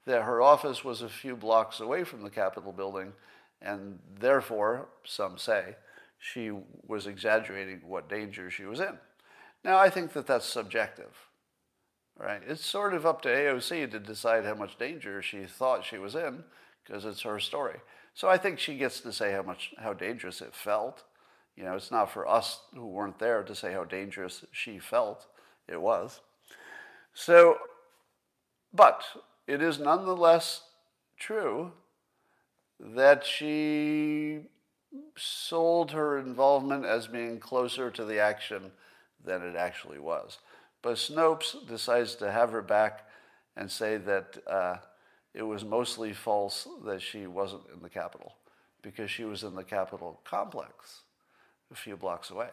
[0.04, 3.12] that her office was a few blocks away from the Capitol building,
[3.60, 5.76] and therefore, some say,
[6.18, 6.50] she
[6.86, 8.98] was exaggerating what danger she was in.
[9.64, 11.28] Now, I think that that's subjective,
[12.18, 12.42] right?
[12.46, 16.14] It's sort of up to AOC to decide how much danger she thought she was
[16.14, 16.44] in,
[16.84, 17.78] because it's her story.
[18.14, 21.04] So I think she gets to say how much how dangerous it felt.
[21.56, 25.26] You know, it's not for us who weren't there to say how dangerous she felt.
[25.68, 26.20] It was.
[27.14, 27.58] So,
[28.72, 29.04] but
[29.46, 30.62] it is nonetheless
[31.18, 31.72] true
[32.80, 34.40] that she
[35.16, 38.72] sold her involvement as being closer to the action
[39.24, 40.38] than it actually was.
[40.82, 43.06] But Snopes decides to have her back
[43.56, 44.76] and say that uh,
[45.34, 48.34] it was mostly false that she wasn't in the Capitol
[48.82, 51.02] because she was in the Capitol complex
[51.70, 52.48] a few blocks away.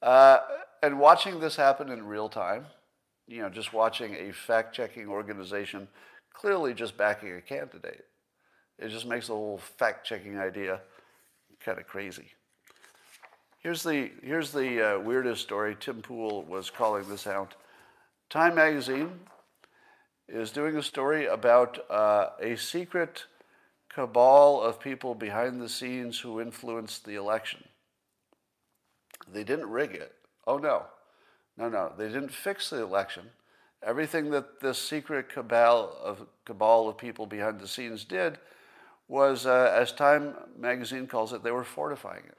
[0.00, 0.38] Uh,
[0.82, 2.66] and watching this happen in real time,
[3.28, 5.86] you know, just watching a fact checking organization
[6.32, 8.06] clearly just backing a candidate,
[8.78, 10.80] it just makes the whole fact checking idea
[11.64, 12.30] kind of crazy.
[13.60, 15.76] Here's the, here's the uh, weirdest story.
[15.78, 17.54] Tim Pool was calling this out.
[18.30, 19.10] Time magazine
[20.28, 23.24] is doing a story about uh, a secret
[23.88, 27.64] cabal of people behind the scenes who influenced the election.
[29.30, 30.12] They didn't rig it.
[30.46, 30.84] Oh, no.
[31.58, 31.92] No, no.
[31.98, 33.24] They didn't fix the election.
[33.82, 38.38] Everything that this secret cabal of, cabal of people behind the scenes did
[39.08, 42.38] was, uh, as Time magazine calls it, they were fortifying it.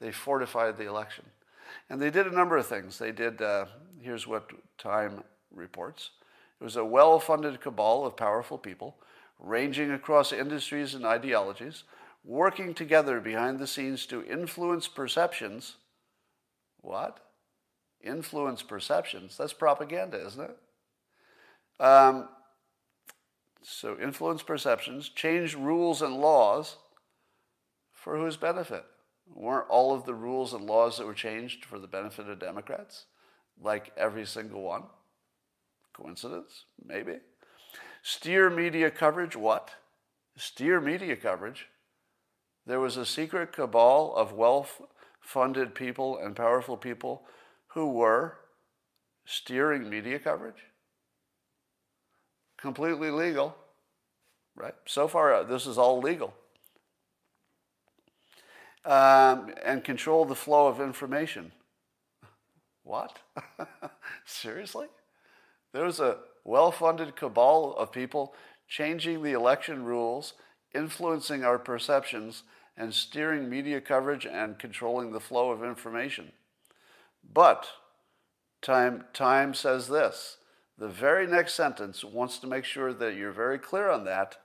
[0.00, 1.24] They fortified the election.
[1.88, 2.98] And they did a number of things.
[2.98, 3.66] They did, uh,
[4.00, 6.10] here's what Time reports
[6.60, 8.96] it was a well funded cabal of powerful people,
[9.38, 11.84] ranging across industries and ideologies,
[12.24, 15.76] working together behind the scenes to influence perceptions.
[16.80, 17.23] What?
[18.04, 19.36] Influence perceptions?
[19.36, 21.82] That's propaganda, isn't it?
[21.82, 22.28] Um,
[23.62, 26.76] so, influence perceptions, change rules and laws
[27.92, 28.84] for whose benefit?
[29.26, 33.06] Weren't all of the rules and laws that were changed for the benefit of Democrats?
[33.60, 34.82] Like every single one?
[35.94, 36.66] Coincidence?
[36.84, 37.14] Maybe.
[38.02, 39.34] Steer media coverage?
[39.34, 39.70] What?
[40.36, 41.68] Steer media coverage?
[42.66, 44.82] There was a secret cabal of wealth
[45.20, 47.22] funded people and powerful people
[47.74, 48.36] who were
[49.26, 50.62] steering media coverage?
[52.56, 53.56] Completely legal,
[54.56, 54.74] right?
[54.86, 56.32] So far, uh, this is all legal.
[58.84, 61.52] Um, and control the flow of information.
[62.84, 63.18] What?
[64.24, 64.86] Seriously?
[65.72, 68.34] There was a well funded cabal of people
[68.68, 70.34] changing the election rules,
[70.74, 72.44] influencing our perceptions,
[72.76, 76.32] and steering media coverage and controlling the flow of information.
[77.32, 77.66] But
[78.62, 80.38] Time, Time says this
[80.76, 84.38] the very next sentence wants to make sure that you're very clear on that,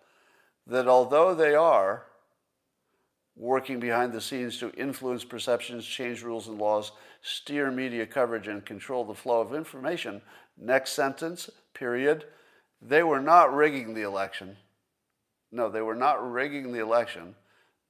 [0.68, 2.06] that although they are
[3.36, 8.66] working behind the scenes to influence perceptions, change rules and laws, steer media coverage, and
[8.66, 10.22] control the flow of information,
[10.58, 12.26] next sentence, period,
[12.82, 14.58] they were not rigging the election.
[15.52, 17.36] No, they were not rigging the election,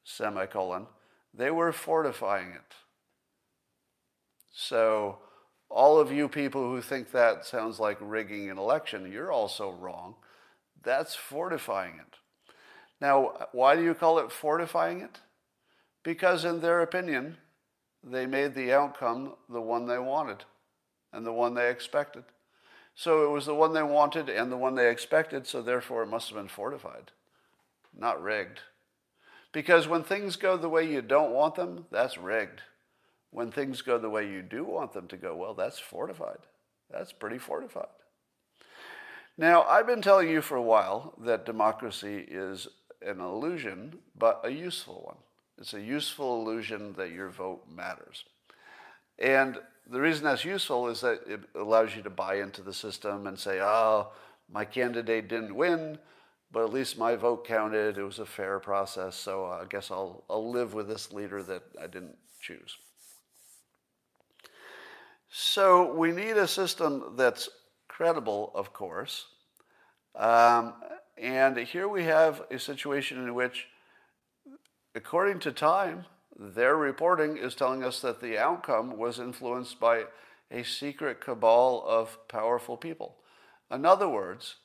[0.04, 0.88] semicolon.
[1.34, 2.76] They were fortifying it.
[4.62, 5.20] So,
[5.70, 10.16] all of you people who think that sounds like rigging an election, you're also wrong.
[10.84, 12.18] That's fortifying it.
[13.00, 15.22] Now, why do you call it fortifying it?
[16.04, 17.38] Because, in their opinion,
[18.04, 20.44] they made the outcome the one they wanted
[21.14, 22.26] and the one they expected.
[22.96, 26.08] So it was the one they wanted and the one they expected, so therefore it
[26.10, 27.12] must have been fortified,
[27.98, 28.60] not rigged.
[29.54, 32.62] Because when things go the way you don't want them, that's rigged
[33.32, 36.40] when things go the way you do want them to go, well, that's fortified.
[36.92, 37.88] That's pretty fortified.
[39.38, 42.68] Now, I've been telling you for a while that democracy is
[43.02, 45.18] an illusion, but a useful one.
[45.58, 48.26] It's a useful illusion that your vote matters.
[49.18, 49.58] And
[49.90, 53.38] the reason that's useful is that it allows you to buy into the system and
[53.38, 54.12] say, oh,
[54.52, 56.00] my candidate didn't win,
[56.52, 57.98] but at least my vote counted.
[57.98, 61.64] It was a fair process, so I guess I'll, I'll live with this leader that
[61.82, 62.78] I didn't choose.
[65.30, 67.50] So we need a system that's
[67.88, 69.28] credible, of course.
[70.16, 70.74] Um,
[71.18, 73.68] and here we have a situation in which,
[74.96, 76.06] according to Time,
[76.36, 80.06] their reporting is telling us that the outcome was influenced by
[80.50, 83.18] a secret cabal of powerful people.
[83.70, 84.56] In other words,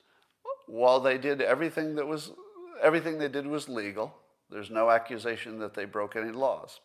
[0.66, 2.32] while they did everything that was
[2.82, 4.14] everything they did was legal,
[4.50, 6.80] There's no accusation that they broke any laws.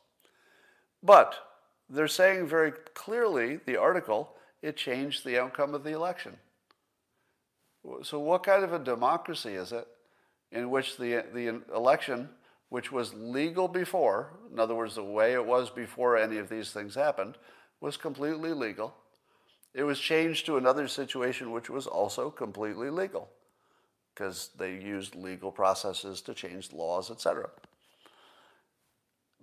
[1.03, 1.35] But
[1.89, 6.37] they're saying very clearly, the article, it changed the outcome of the election.
[8.03, 9.87] So, what kind of a democracy is it
[10.51, 12.29] in which the, the election,
[12.69, 16.71] which was legal before, in other words, the way it was before any of these
[16.71, 17.37] things happened,
[17.79, 18.93] was completely legal?
[19.73, 23.29] It was changed to another situation which was also completely legal
[24.13, 27.49] because they used legal processes to change laws, etc.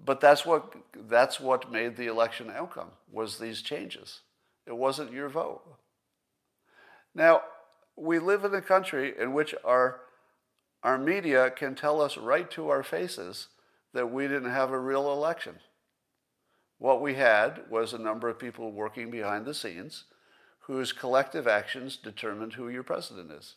[0.05, 0.75] But that's what,
[1.09, 4.21] that's what made the election outcome, was these changes.
[4.67, 5.63] It wasn't your vote.
[7.15, 7.43] Now,
[7.97, 10.01] we live in a country in which our,
[10.83, 13.49] our media can tell us right to our faces
[13.95, 15.57] that we didn't have a real election.
[16.79, 20.05] What we had was a number of people working behind the scenes
[20.61, 23.55] whose collective actions determined who your president is.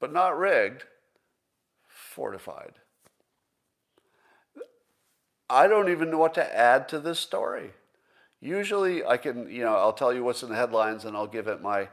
[0.00, 0.84] But not rigged,
[1.88, 2.74] fortified.
[5.52, 7.72] I don't even know what to add to this story.
[8.40, 11.46] Usually I can, you know, I'll tell you what's in the headlines and I'll give
[11.46, 11.88] it my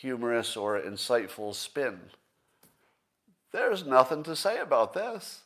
[0.00, 2.00] humorous or insightful spin.
[3.52, 5.42] There's nothing to say about this.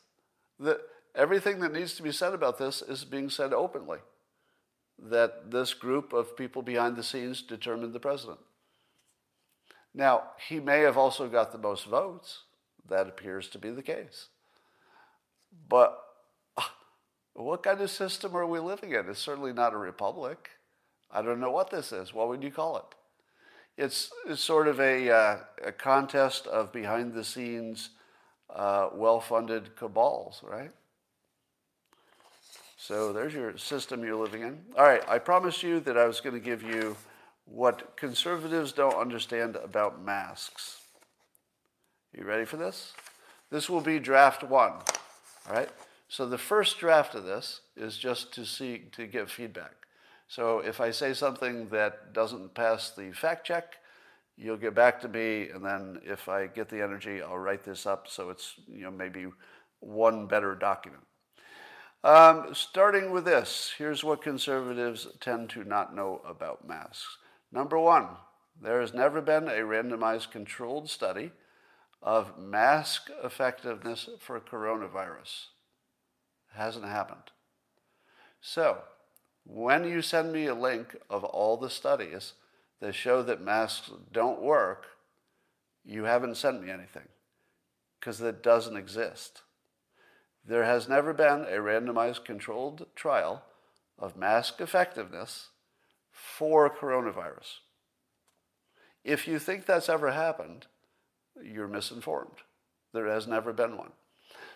[0.57, 0.79] The,
[1.13, 3.99] everything that needs to be said about this is being said openly
[4.97, 8.39] that this group of people behind the scenes determined the president.
[9.93, 12.43] Now, he may have also got the most votes.
[12.87, 14.27] That appears to be the case.
[15.67, 16.01] But
[17.43, 19.09] what kind of system are we living in?
[19.09, 20.49] It's certainly not a republic.
[21.11, 22.13] I don't know what this is.
[22.13, 22.83] What would you call it?
[23.77, 27.91] It's, it's sort of a, uh, a contest of behind the scenes,
[28.53, 30.71] uh, well funded cabals, right?
[32.75, 34.59] So there's your system you're living in.
[34.77, 36.97] All right, I promised you that I was going to give you
[37.45, 40.81] what conservatives don't understand about masks.
[42.17, 42.93] You ready for this?
[43.49, 44.73] This will be draft one.
[45.47, 45.69] All right?
[46.09, 49.75] So the first draft of this is just to see to give feedback.
[50.27, 53.75] So if I say something that doesn't pass the fact check,
[54.35, 57.85] you'll get back to me, and then if I get the energy, I'll write this
[57.85, 59.27] up so it's you know maybe
[59.81, 61.03] one better document.
[62.03, 67.17] Um, starting with this, here's what conservatives tend to not know about masks.
[67.51, 68.07] Number one,
[68.59, 71.31] there has never been a randomized controlled study
[72.01, 75.47] of mask effectiveness for coronavirus.
[76.53, 77.31] Hasn't happened.
[78.41, 78.79] So,
[79.45, 82.33] when you send me a link of all the studies
[82.79, 84.85] that show that masks don't work,
[85.83, 87.07] you haven't sent me anything
[87.99, 89.41] because it doesn't exist.
[90.45, 93.43] There has never been a randomized controlled trial
[93.97, 95.49] of mask effectiveness
[96.11, 97.59] for coronavirus.
[99.03, 100.67] If you think that's ever happened,
[101.43, 102.43] you're misinformed.
[102.93, 103.91] There has never been one.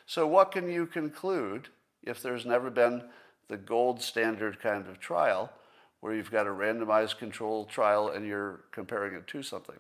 [0.06, 1.70] So, what can you conclude
[2.04, 3.04] if there's never been
[3.48, 5.52] the gold standard kind of trial
[6.00, 9.80] where you've got a randomized control trial and you're comparing it to something?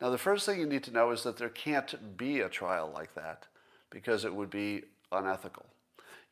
[0.00, 2.90] Now, the first thing you need to know is that there can't be a trial
[2.94, 3.46] like that
[3.90, 5.66] because it would be unethical.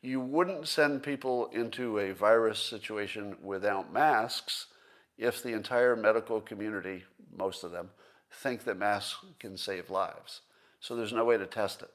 [0.01, 4.67] You wouldn't send people into a virus situation without masks
[5.17, 7.03] if the entire medical community,
[7.35, 7.89] most of them,
[8.31, 10.41] think that masks can save lives.
[10.79, 11.91] So there's no way to test it.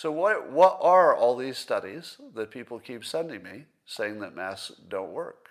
[0.00, 4.72] So, what, what are all these studies that people keep sending me saying that masks
[4.88, 5.50] don't work?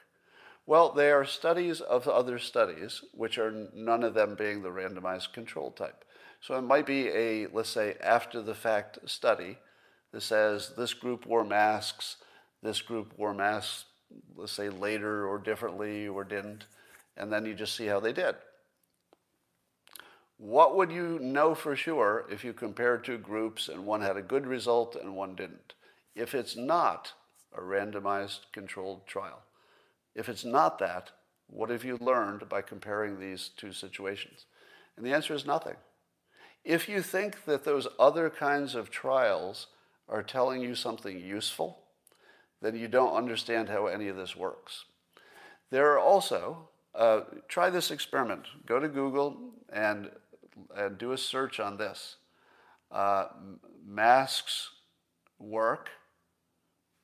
[0.66, 5.34] Well, they are studies of other studies, which are none of them being the randomized
[5.34, 6.04] control type.
[6.42, 9.60] So, it might be a, let's say, after the fact study
[10.14, 12.16] that says this group wore masks,
[12.64, 13.86] this group wore masks,
[14.36, 16.66] let's say later or differently or didn't,
[17.16, 18.34] and then you just see how they did.
[20.40, 24.22] What would you know for sure if you compared two groups and one had a
[24.22, 25.74] good result and one didn't?
[26.16, 27.12] If it's not
[27.54, 29.42] a randomized controlled trial,
[30.16, 31.12] if it's not that,
[31.48, 34.46] what have you learned by comparing these two situations?
[34.96, 35.76] And the answer is nothing.
[36.64, 39.68] If you think that those other kinds of trials
[40.08, 41.80] are telling you something useful,
[42.62, 44.86] then you don't understand how any of this works.
[45.70, 48.46] There are also, uh, try this experiment.
[48.66, 49.38] Go to Google
[49.72, 50.12] and,
[50.76, 52.18] and do a search on this.
[52.92, 53.26] Uh,
[53.86, 54.70] masks
[55.38, 55.90] work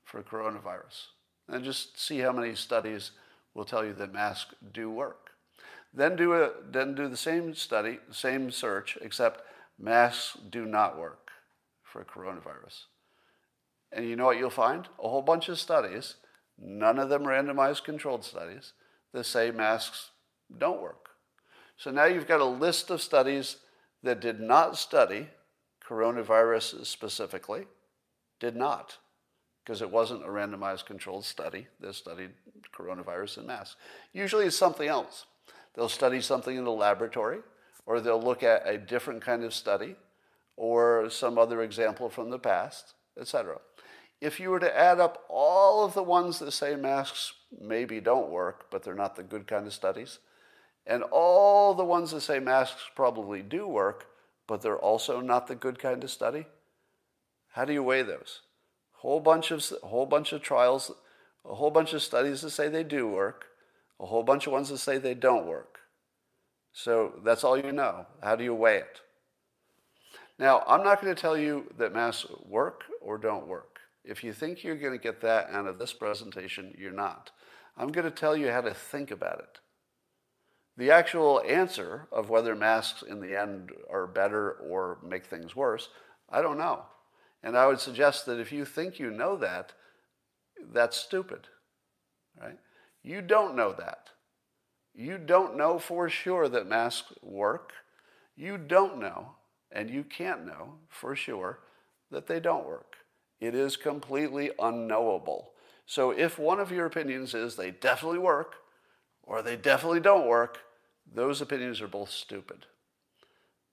[0.04, 1.08] for coronavirus.
[1.48, 3.12] And just see how many studies
[3.54, 5.30] will tell you that masks do work.
[5.94, 9.42] Then do, a, then do the same study, same search, except
[9.80, 11.30] masks do not work
[11.84, 12.86] for coronavirus.
[13.92, 14.88] And you know what you'll find?
[15.02, 16.16] A whole bunch of studies,
[16.60, 18.74] none of them randomized controlled studies,
[19.14, 20.10] that say masks
[20.58, 21.05] don't work.
[21.78, 23.58] So now you've got a list of studies
[24.04, 25.28] that did not study
[25.88, 27.66] coronavirus specifically,
[28.40, 28.98] did not,
[29.64, 32.32] because it wasn't a randomized controlled study that studied
[32.78, 33.76] coronavirus and masks.
[34.14, 35.26] Usually it's something else.
[35.74, 37.40] They'll study something in the laboratory,
[37.86, 39.96] or they'll look at a different kind of study,
[40.58, 43.60] or some other example from the past, etc.
[44.22, 48.30] If you were to add up all of the ones that say masks maybe don't
[48.30, 50.20] work, but they're not the good kind of studies,
[50.86, 54.08] and all the ones that say masks probably do work,
[54.48, 56.46] but they're also not the good kind of study,
[57.54, 58.42] how do you weigh those?
[58.94, 60.92] Whole bunch of whole bunch of trials,
[61.44, 63.46] a whole bunch of studies that say they do work,
[64.00, 65.80] a whole bunch of ones that say they don't work.
[66.74, 68.06] So that's all you know.
[68.22, 69.02] How do you weigh it?
[70.38, 73.80] Now, I'm not going to tell you that masks work or don't work.
[74.04, 77.32] If you think you're going to get that out of this presentation, you're not.
[77.78, 79.60] I'm going to tell you how to think about it.
[80.78, 85.90] The actual answer of whether masks in the end are better or make things worse,
[86.30, 86.84] I don't know.
[87.44, 89.74] And I would suggest that if you think you know that,
[90.74, 91.48] that's stupid,
[92.42, 92.58] right?
[93.04, 94.10] You don't know that.
[94.94, 97.72] You don't know for sure that masks work.
[98.36, 99.36] You don't know,
[99.72, 101.60] and you can't know for sure
[102.12, 102.96] that they don't work.
[103.40, 105.52] It is completely unknowable.
[105.86, 108.56] So if one of your opinions is they definitely work
[109.26, 110.60] or they definitely don't work,
[111.14, 112.66] those opinions are both stupid.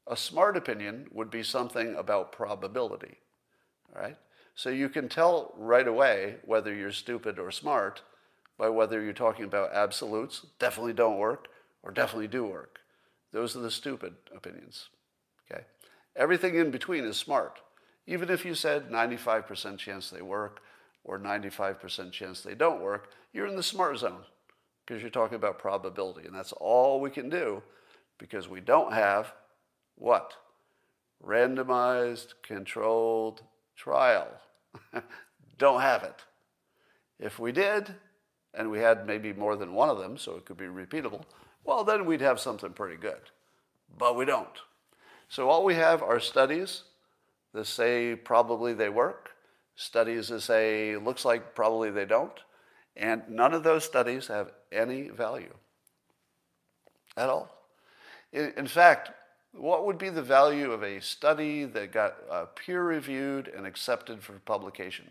[0.06, 3.18] A smart opinion would be something about probability,
[3.94, 4.16] right?
[4.54, 8.02] So you can tell right away whether you're stupid or smart
[8.58, 11.48] by whether you're talking about absolutes, definitely don't work,
[11.82, 12.80] or definitely do work.
[13.32, 14.88] Those are the stupid opinions.
[15.50, 15.64] Okay?
[16.16, 17.60] Everything in between is smart.
[18.06, 20.60] Even if you said 95% chance they work
[21.04, 24.24] or 95% chance they don't work, you're in the smart zone
[24.84, 26.26] because you're talking about probability.
[26.26, 27.62] And that's all we can do
[28.18, 29.32] because we don't have
[29.96, 30.34] what?
[31.24, 33.42] Randomized controlled
[33.76, 34.28] trial.
[35.58, 36.24] don't have it.
[37.18, 37.94] If we did,
[38.54, 41.22] and we had maybe more than one of them, so it could be repeatable,
[41.64, 43.30] well, then we'd have something pretty good.
[43.96, 44.58] But we don't.
[45.28, 46.82] So all we have are studies
[47.54, 49.30] that say probably they work,
[49.76, 52.38] studies that say looks like probably they don't,
[52.96, 55.54] and none of those studies have any value
[57.16, 57.50] at all.
[58.32, 59.10] In, fact,
[59.52, 64.22] what would be the value of a study that got uh, peer reviewed and accepted
[64.22, 65.10] for publication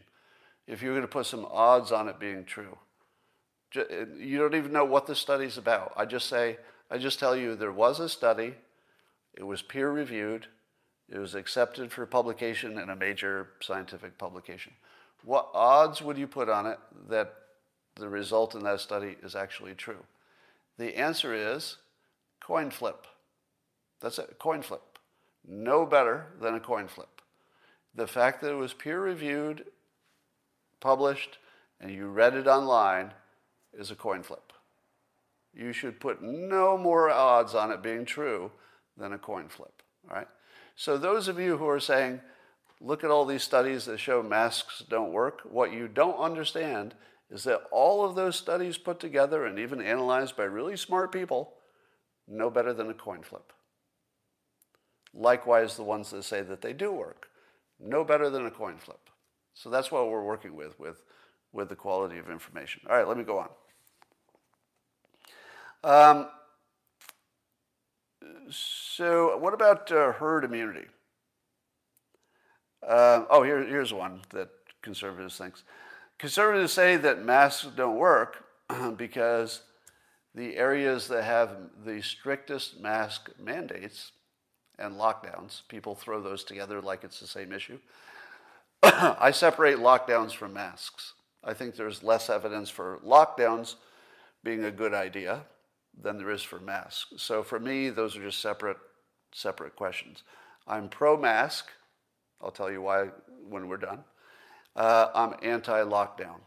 [0.68, 2.78] if you're going to put some odds on it being true?
[3.74, 5.94] You don't even know what the study's about.
[5.96, 6.58] I just say,
[6.90, 8.56] I just tell you there was a study,
[9.36, 10.48] it was peer reviewed,
[11.08, 14.74] it was accepted for publication in a major scientific publication.
[15.24, 17.34] What odds would you put on it that
[17.96, 20.04] the result in that study is actually true?
[20.78, 21.78] The answer is
[22.42, 23.08] coin flip.
[24.00, 24.82] That's it, coin flip.
[25.48, 27.22] No better than a coin flip.
[27.94, 29.66] The fact that it was peer reviewed,
[30.80, 31.38] published,
[31.80, 33.12] and you read it online
[33.74, 34.54] is a coin flip.
[35.54, 38.52] You should put no more odds on it being true
[38.98, 39.82] than a coin flip.
[40.10, 40.28] All right?
[40.76, 42.22] So, those of you who are saying,
[42.80, 46.96] look at all these studies that show masks don't work, what you don't understand
[47.32, 51.54] is that all of those studies put together and even analyzed by really smart people,
[52.28, 53.54] no better than a coin flip.
[55.14, 57.30] Likewise, the ones that say that they do work,
[57.80, 59.10] no better than a coin flip.
[59.54, 61.02] So that's what we're working with, with,
[61.54, 62.82] with the quality of information.
[62.90, 63.50] All right, let me go on.
[65.84, 66.28] Um,
[68.50, 70.86] so, what about uh, herd immunity?
[72.86, 74.50] Uh, oh, here, here's one that
[74.82, 75.56] conservatives think.
[76.22, 78.46] Conservatives say that masks don't work
[78.96, 79.64] because
[80.36, 81.50] the areas that have
[81.84, 84.12] the strictest mask mandates
[84.78, 87.80] and lockdowns, people throw those together like it's the same issue.
[88.84, 91.16] I separate lockdowns from masks.
[91.44, 93.74] I think there's less evidence for lockdowns
[94.44, 95.42] being a good idea
[96.00, 97.14] than there is for masks.
[97.18, 98.78] So for me, those are just separate,
[99.34, 100.22] separate questions.
[100.68, 101.72] I'm pro-mask.
[102.40, 103.08] I'll tell you why
[103.50, 104.04] when we're done.
[104.76, 106.40] Uh, I'm anti-lockdown,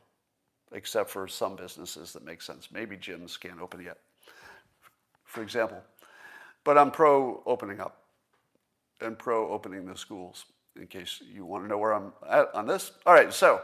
[0.72, 2.68] except for some businesses that make sense.
[2.72, 3.98] Maybe gyms can't open yet,
[5.24, 5.82] for example.
[6.64, 8.04] But I'm pro-opening up
[9.00, 10.46] and pro-opening the schools,
[10.80, 12.92] in case you want to know where I'm at on this.
[13.04, 13.60] All right, so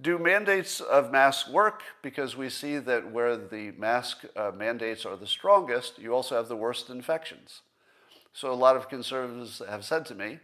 [0.00, 1.82] do mandates of masks work?
[2.02, 6.48] Because we see that where the mask uh, mandates are the strongest, you also have
[6.48, 7.62] the worst infections.
[8.34, 10.40] So a lot of conservatives have said to me,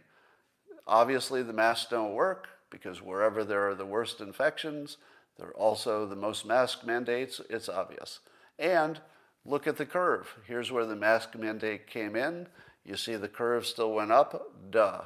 [0.87, 4.97] obviously the masks don't work because wherever there are the worst infections,
[5.37, 7.41] there are also the most mask mandates.
[7.49, 8.19] It's obvious.
[8.57, 8.99] And
[9.45, 10.35] look at the curve.
[10.45, 12.47] Here's where the mask mandate came in.
[12.83, 14.51] You see the curve still went up.
[14.69, 15.01] Duh.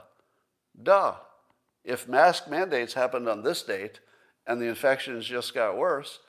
[0.81, 1.15] Duh.
[1.83, 3.99] If mask mandates happened on this date
[4.47, 6.19] and the infections just got worse,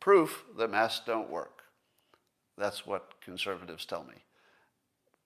[0.00, 1.62] proof that masks don't work.
[2.56, 4.24] That's what conservatives tell me.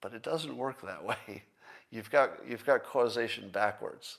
[0.01, 1.43] But it doesn't work that way.
[1.89, 4.17] You've got, you've got causation backwards.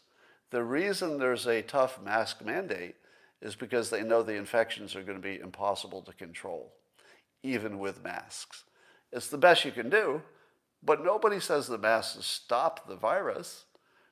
[0.51, 2.97] The reason there's a tough mask mandate
[3.41, 6.73] is because they know the infections are going to be impossible to control,
[7.43, 8.65] even with masks.
[9.13, 10.23] It's the best you can do,
[10.83, 13.65] but nobody says the masks stop the virus.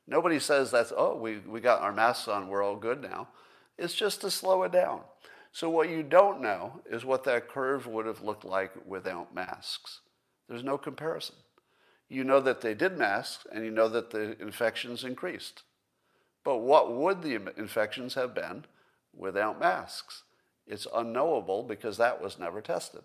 [0.07, 3.29] Nobody says that's, oh, we, we got our masks on, we're all good now.
[3.79, 5.01] It's just to slow it down.
[5.53, 10.01] So, what you don't know is what that curve would have looked like without masks.
[10.49, 11.37] There's no comparison.
[12.09, 15.63] You know that they did masks, and you know that the infections increased.
[16.45, 18.65] But what would the infections have been
[19.15, 20.23] without masks?
[20.67, 23.03] It's unknowable because that was never tested.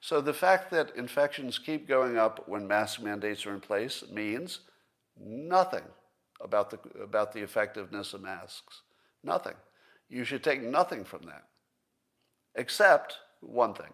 [0.00, 4.60] So the fact that infections keep going up when mask mandates are in place means
[5.18, 5.84] nothing
[6.40, 8.82] about the, about the effectiveness of masks.
[9.24, 9.54] Nothing.
[10.08, 11.44] You should take nothing from that.
[12.54, 13.92] Except one thing.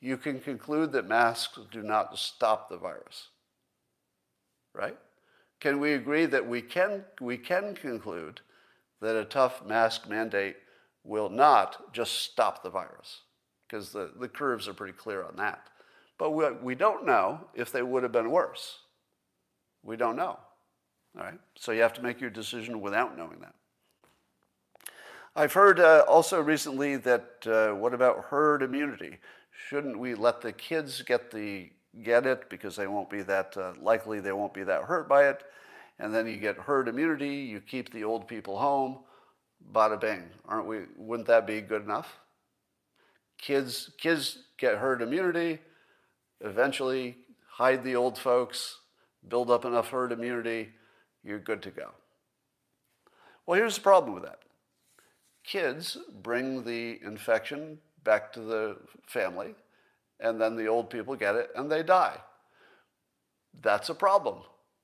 [0.00, 3.28] You can conclude that masks do not stop the virus.
[4.74, 4.96] Right?
[5.60, 8.40] Can we agree that we can, we can conclude
[9.00, 10.56] that a tough mask mandate
[11.04, 13.20] will not just stop the virus?
[13.68, 15.62] Because the, the curves are pretty clear on that.
[16.18, 18.78] But we, we don't know if they would have been worse.
[19.82, 20.38] We don't know.
[21.16, 21.38] All right?
[21.56, 23.54] So you have to make your decision without knowing that.
[25.36, 29.18] I've heard uh, also recently that uh, what about herd immunity?
[29.68, 31.70] Shouldn't we let the kids get the
[32.02, 35.28] get it because they won't be that uh, likely they won't be that hurt by
[35.28, 35.42] it.
[35.98, 39.00] And then you get herd immunity you keep the old people home
[39.72, 40.24] bada bing.
[40.46, 42.18] Aren't we wouldn't that be good enough?
[43.38, 45.58] Kids kids get herd immunity
[46.40, 47.16] eventually
[47.48, 48.78] hide the old folks
[49.28, 50.70] build up enough herd immunity
[51.22, 51.90] you're good to go.
[53.46, 54.38] Well here's the problem with that.
[55.44, 58.76] Kids bring the infection back to the
[59.06, 59.54] family
[60.20, 62.18] and then the old people get it and they die.
[63.62, 64.38] That's a problem.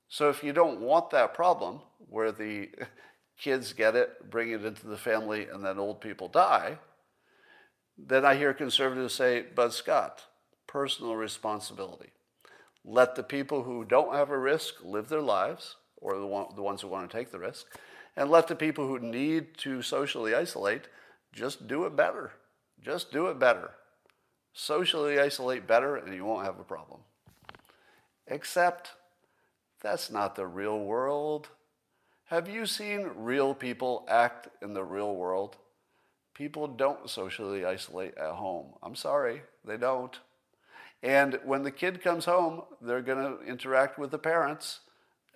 [0.09, 2.69] So if you don't want that problem where the
[3.37, 6.77] kids get it, bring it into the family, and then old people die,
[7.97, 10.23] then I hear conservatives say, but Scott,
[10.67, 12.11] personal responsibility.
[12.85, 16.61] Let the people who don't have a risk live their lives, or the, one, the
[16.61, 17.65] ones who want to take the risk,
[18.15, 20.83] and let the people who need to socially isolate
[21.33, 22.31] just do it better.
[22.79, 23.71] Just do it better
[24.53, 27.01] socially isolate better and you won't have a problem.
[28.27, 28.91] Except
[29.81, 31.49] that's not the real world.
[32.25, 35.57] Have you seen real people act in the real world?
[36.33, 38.73] People don't socially isolate at home.
[38.83, 40.19] I'm sorry, they don't.
[41.01, 44.81] And when the kid comes home, they're going to interact with the parents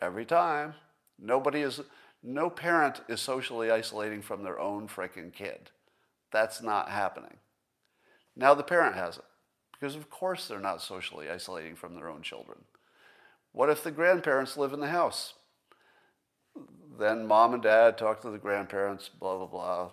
[0.01, 0.73] every time.
[1.19, 1.81] Nobody is,
[2.23, 5.71] no parent is socially isolating from their own freaking kid.
[6.31, 7.37] That's not happening.
[8.35, 9.25] Now the parent has it,
[9.73, 12.59] because of course they're not socially isolating from their own children.
[13.51, 15.33] What if the grandparents live in the house?
[16.99, 19.91] Then mom and dad talk to the grandparents, blah, blah, blah,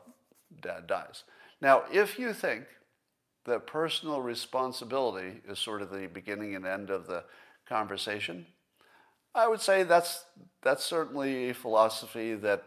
[0.61, 1.25] dad dies.
[1.61, 2.65] Now, if you think
[3.47, 7.25] that personal responsibility is sort of the beginning and end of the
[7.69, 8.47] conversation,
[9.35, 10.25] I would say that's,
[10.63, 12.63] that's certainly a philosophy that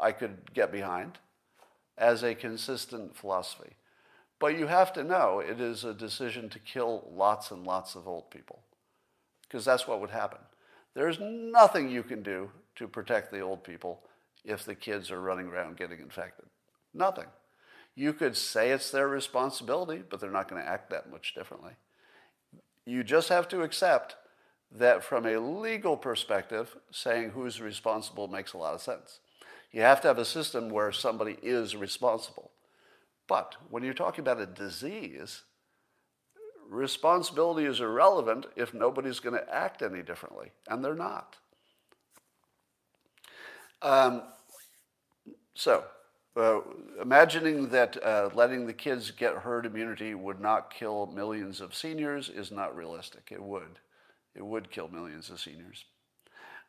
[0.00, 1.18] I could get behind
[1.96, 3.76] as a consistent philosophy.
[4.44, 8.06] But you have to know it is a decision to kill lots and lots of
[8.06, 8.58] old people,
[9.40, 10.40] because that's what would happen.
[10.92, 14.02] There's nothing you can do to protect the old people
[14.44, 16.44] if the kids are running around getting infected.
[16.92, 17.24] Nothing.
[17.94, 21.72] You could say it's their responsibility, but they're not going to act that much differently.
[22.84, 24.16] You just have to accept
[24.70, 29.20] that from a legal perspective, saying who's responsible makes a lot of sense.
[29.72, 32.50] You have to have a system where somebody is responsible.
[33.26, 35.42] But when you're talking about a disease,
[36.68, 41.36] responsibility is irrelevant if nobody's going to act any differently, and they're not.
[43.82, 44.22] Um,
[45.54, 45.84] so,
[46.36, 46.60] uh,
[47.00, 52.28] imagining that uh, letting the kids get herd immunity would not kill millions of seniors
[52.28, 53.28] is not realistic.
[53.30, 53.78] It would.
[54.34, 55.84] It would kill millions of seniors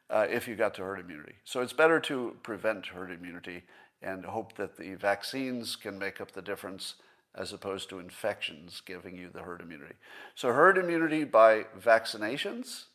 [0.10, 1.36] uh, if you got to herd immunity.
[1.45, 3.64] So it's better to prevent herd immunity
[4.06, 6.95] and hope that the vaccines can make up the difference
[7.34, 9.95] as opposed to infections giving you the herd immunity.
[10.36, 12.86] So, herd immunity by vaccinations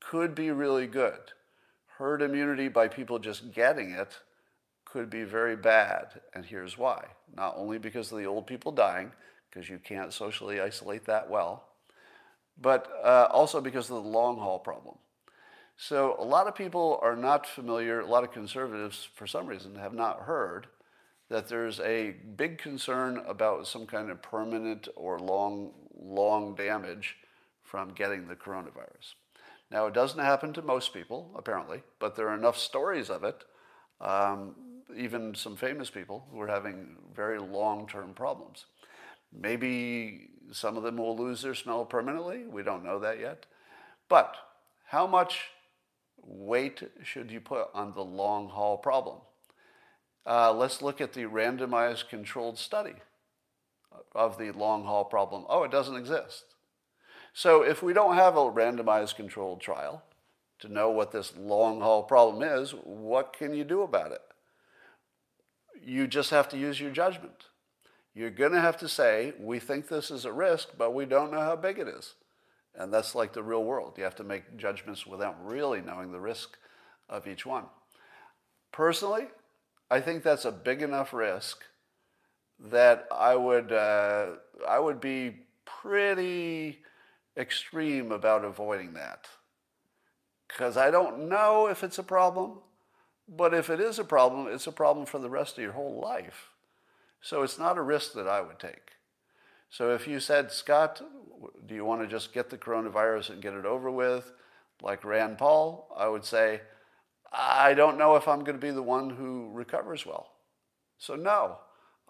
[0.00, 1.32] could be really good.
[1.98, 4.18] Herd immunity by people just getting it
[4.84, 7.06] could be very bad, and here's why.
[7.34, 9.12] Not only because of the old people dying,
[9.48, 11.68] because you can't socially isolate that well,
[12.60, 14.96] but uh, also because of the long haul problem.
[15.76, 19.74] So a lot of people are not familiar, a lot of conservatives, for some reason,
[19.76, 20.68] have not heard
[21.28, 27.16] that there's a big concern about some kind of permanent or long, long damage
[27.62, 29.14] from getting the coronavirus.
[29.70, 33.42] Now, it doesn't happen to most people, apparently, but there are enough stories of it,
[34.00, 34.54] um,
[34.96, 38.66] even some famous people who are having very long term problems.
[39.32, 42.46] Maybe some of them will lose their smell permanently.
[42.46, 43.46] We don't know that yet.
[44.08, 44.36] But
[44.86, 45.40] how much
[46.26, 49.18] weight should you put on the long haul problem?
[50.26, 52.94] Uh, let's look at the randomized controlled study
[54.14, 55.44] of the long haul problem.
[55.48, 56.44] Oh, it doesn't exist.
[57.32, 60.02] So if we don't have a randomized controlled trial
[60.60, 64.22] to know what this long haul problem is, what can you do about it?
[65.84, 67.46] You just have to use your judgment.
[68.14, 71.32] You're going to have to say, we think this is a risk, but we don't
[71.32, 72.14] know how big it is.
[72.76, 73.94] And that's like the real world.
[73.96, 76.58] You have to make judgments without really knowing the risk
[77.08, 77.64] of each one.
[78.72, 79.28] Personally,
[79.90, 81.64] I think that's a big enough risk
[82.58, 84.26] that I would, uh,
[84.66, 86.80] I would be pretty
[87.36, 89.28] extreme about avoiding that.
[90.48, 92.58] Because I don't know if it's a problem,
[93.28, 96.00] but if it is a problem, it's a problem for the rest of your whole
[96.00, 96.50] life.
[97.20, 98.92] So it's not a risk that I would take.
[99.70, 101.02] So if you said, Scott,
[101.66, 104.32] do you want to just get the coronavirus and get it over with,
[104.82, 105.88] like Rand Paul?
[105.96, 106.60] I would say,
[107.32, 110.32] I don't know if I'm going to be the one who recovers well.
[110.98, 111.58] So, no,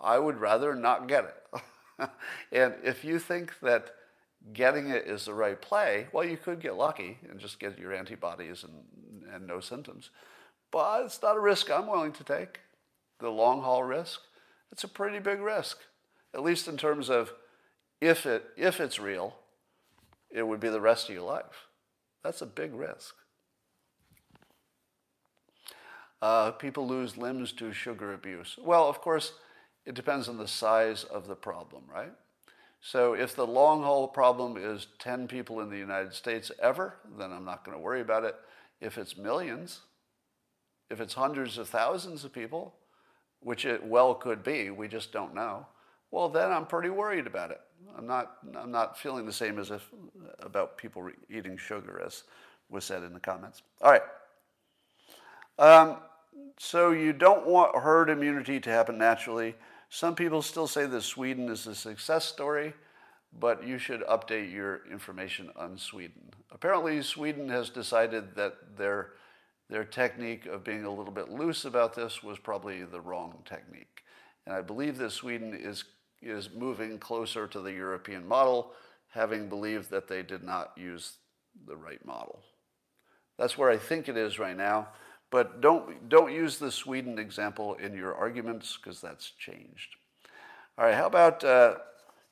[0.01, 2.11] I would rather not get it.
[2.53, 3.95] and if you think that
[4.53, 7.95] getting it is the right play, well, you could get lucky and just get your
[7.95, 10.11] antibodies and, and no symptoms.
[10.71, 12.61] But it's not a risk I'm willing to take.
[13.21, 14.21] The long haul risk,
[14.73, 15.79] it's a pretty big risk,
[16.35, 17.33] at least in terms of
[18.05, 19.35] if, it, if it's real,
[20.31, 21.69] it would be the rest of your life.
[22.23, 23.15] That's a big risk.
[26.21, 28.59] Uh, people lose limbs to sugar abuse.
[28.61, 29.33] Well, of course,
[29.87, 32.13] it depends on the size of the problem, right?
[32.83, 37.33] So if the long haul problem is 10 people in the United States ever, then
[37.33, 38.37] I'm not going to worry about it.
[38.83, 39.81] If it's millions,
[40.91, 42.75] if it's hundreds of thousands of people,
[43.41, 45.67] which it well could be, we just don't know,
[46.15, 47.61] well, then I'm pretty worried about it.
[47.99, 49.91] I'm not, I'm not feeling the same as if
[50.39, 52.23] about people eating sugar, as
[52.71, 53.63] was said in the comments.
[53.83, 54.03] All right.
[55.59, 55.97] Um,
[56.57, 59.57] so you don't want herd immunity to happen naturally.
[59.89, 62.75] Some people still say that Sweden is a success story,
[63.41, 66.31] but you should update your information on Sweden.
[66.53, 69.15] Apparently, Sweden has decided that their,
[69.69, 74.05] their technique of being a little bit loose about this was probably the wrong technique.
[74.47, 75.85] And I believe that Sweden is
[76.25, 78.73] is moving closer to the European model,
[79.11, 81.19] having believed that they did not use
[81.67, 82.41] the right model.
[83.39, 84.89] That's where I think it is right now.
[85.31, 89.97] But don't, don't use the Sweden example in your arguments because that's changed.
[90.79, 91.77] All right, how about uh,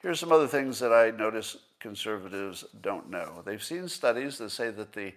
[0.00, 3.42] here's some other things that I notice conservatives don't know.
[3.44, 5.14] They've seen studies that say that the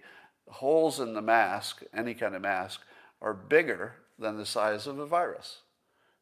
[0.48, 2.80] holes in the mask, any kind of mask,
[3.22, 5.58] are bigger than the size of a virus.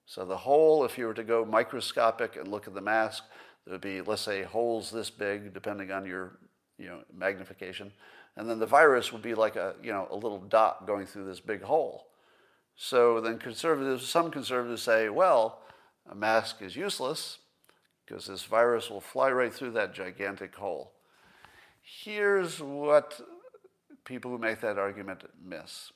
[0.06, 3.24] So the hole, if you were to go microscopic and look at the mask,
[3.66, 6.38] there'd be, let's say, holes this big, depending on your
[6.78, 7.92] you know, magnification.
[8.36, 11.26] And then the virus would be like a, you know, a little dot going through
[11.26, 12.08] this big hole.
[12.76, 15.60] So then conservatives, some conservatives say, well,
[16.10, 17.38] a mask is useless
[18.04, 20.92] because this virus will fly right through that gigantic hole.
[21.80, 23.20] Here's what
[24.04, 25.92] people who make that argument miss.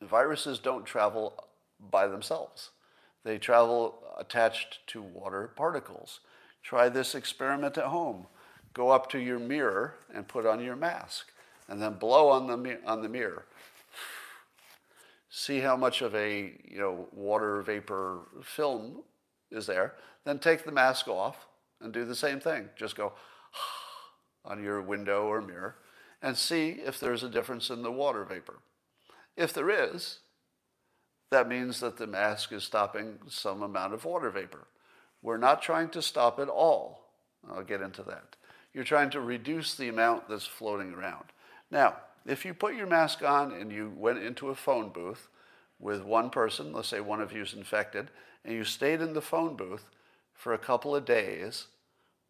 [0.00, 1.48] Viruses don't travel
[1.90, 2.70] by themselves.
[3.24, 6.20] They travel attached to water particles.
[6.62, 8.26] Try this experiment at home.
[8.72, 11.30] Go up to your mirror and put on your mask,
[11.68, 13.46] and then blow on the, on the mirror.
[15.30, 19.02] See how much of a you know, water vapor film
[19.50, 19.94] is there.
[20.24, 21.46] Then take the mask off
[21.80, 22.68] and do the same thing.
[22.76, 23.12] Just go
[24.44, 25.76] on your window or mirror
[26.22, 28.60] and see if there's a difference in the water vapor.
[29.36, 30.20] If there is,
[31.34, 34.68] that means that the mask is stopping some amount of water vapor.
[35.20, 37.10] We're not trying to stop it all.
[37.50, 38.36] I'll get into that.
[38.72, 41.24] You're trying to reduce the amount that's floating around.
[41.72, 45.26] Now, if you put your mask on and you went into a phone booth
[45.80, 48.12] with one person, let's say one of you is infected,
[48.44, 49.86] and you stayed in the phone booth
[50.34, 51.66] for a couple of days,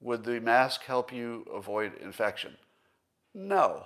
[0.00, 2.56] would the mask help you avoid infection?
[3.34, 3.84] No.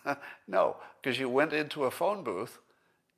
[0.46, 2.60] no, because you went into a phone booth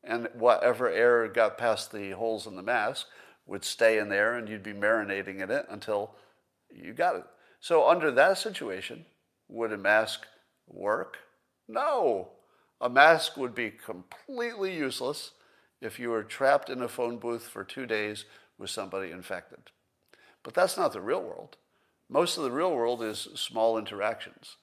[0.07, 3.07] and whatever air got past the holes in the mask
[3.47, 6.15] would stay in there and you'd be marinating in it until
[6.71, 7.25] you got it.
[7.61, 9.07] So, under that situation,
[9.49, 10.27] would a mask
[10.67, 11.19] work?
[11.69, 12.31] No.
[12.81, 15.33] A mask would be completely useless
[15.81, 18.25] if you were trapped in a phone booth for two days
[18.59, 19.71] with somebody infected.
[20.43, 21.57] But that's not the real world.
[22.09, 24.57] Most of the real world is small interactions.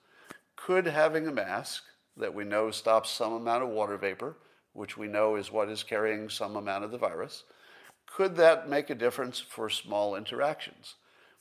[0.56, 1.84] Could having a mask
[2.16, 4.38] that we know stops some amount of water vapor,
[4.74, 7.44] which we know is what is carrying some amount of the virus,
[8.06, 10.96] could that make a difference for small interactions?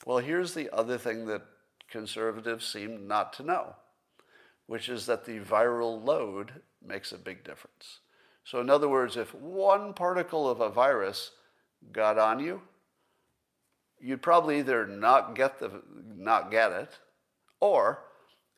[0.07, 1.43] Well, here's the other thing that
[1.91, 3.76] conservatives seem not to know,
[4.66, 8.01] which is that the viral load makes a big difference.
[8.45, 11.33] So, in other words, if one particle of a virus
[11.93, 12.62] got on you,
[14.01, 15.83] you'd probably either not get the
[16.16, 16.99] not get it,
[17.61, 18.01] or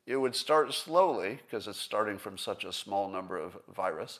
[0.05, 4.19] it would start slowly because it's starting from such a small number of virus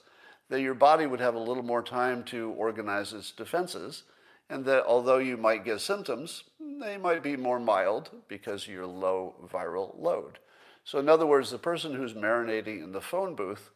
[0.54, 4.04] that your body would have a little more time to organize its defenses,
[4.52, 6.44] and that although you might get symptoms,
[6.80, 10.38] they might be more mild because you're low viral load.
[10.84, 13.72] So, in other words, the person who's marinating in the phone booth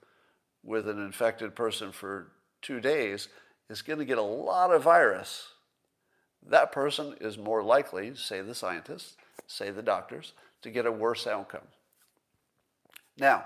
[0.63, 2.28] with an infected person for
[2.61, 3.28] two days
[3.71, 5.53] is going to get a lot of virus.
[6.47, 9.17] That person is more likely, say the scientists,
[9.47, 11.69] say the doctors, to get a worse outcome.
[13.17, 13.45] Now,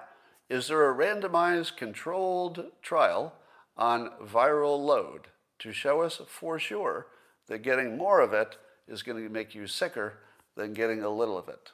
[0.52, 3.34] is there a randomized controlled trial
[3.78, 5.30] on viral load
[5.60, 7.08] to show us for sure
[7.48, 10.16] that getting more of it is going to make you sicker
[10.58, 11.72] than getting a little of it?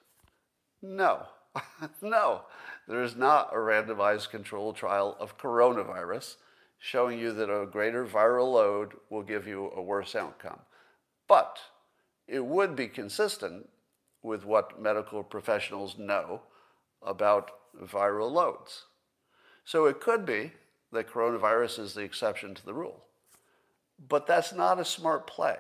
[0.80, 1.26] No,
[2.04, 2.44] no,
[2.88, 6.36] there is not a randomized controlled trial of coronavirus
[6.78, 10.60] showing you that a greater viral load will give you a worse outcome.
[11.28, 11.58] But
[12.28, 13.70] it would be consistent
[14.22, 16.42] with what medical professionals know
[17.02, 18.86] about viral loads.
[19.66, 20.52] So it could be
[20.91, 23.04] that coronavirus is the exception to the rule.
[24.08, 25.58] But that's not a smart play.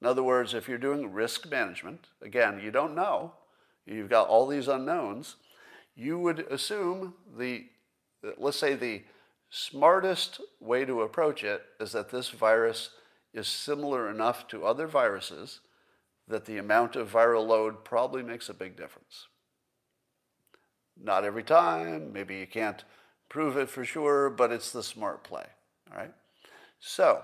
[0.00, 3.32] In other words, if you're doing risk management, again, you don't know,
[3.86, 5.36] you've got all these unknowns,
[5.94, 7.66] you would assume the,
[8.36, 9.04] let's say, the
[9.48, 12.90] smartest way to approach it is that this virus
[13.32, 15.60] is similar enough to other viruses
[16.28, 19.28] that the amount of viral load probably makes a big difference.
[21.00, 22.84] Not every time, maybe you can't
[23.28, 25.46] prove it for sure, but it's the smart play.
[25.90, 26.12] All right?
[26.80, 27.22] So,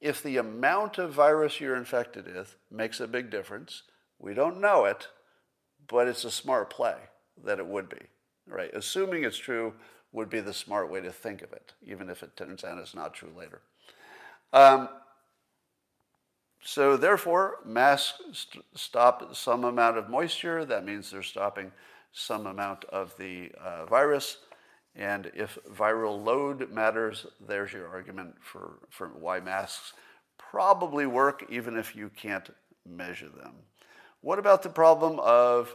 [0.00, 3.82] if the amount of virus you're infected with makes a big difference,
[4.18, 5.08] we don't know it,
[5.88, 6.96] but it's a smart play
[7.44, 8.00] that it would be.
[8.46, 8.70] Right?
[8.74, 9.74] Assuming it's true
[10.12, 12.94] would be the smart way to think of it, even if it turns out it's
[12.94, 13.62] not true later.
[14.52, 14.88] Um,
[16.62, 20.64] so therefore, masks st- stop some amount of moisture.
[20.64, 21.72] That means they're stopping
[22.12, 24.38] some amount of the uh, virus.
[24.94, 29.94] And if viral load matters, there's your argument for, for why masks
[30.38, 32.50] probably work even if you can't
[32.86, 33.54] measure them.
[34.20, 35.74] What about the problem of,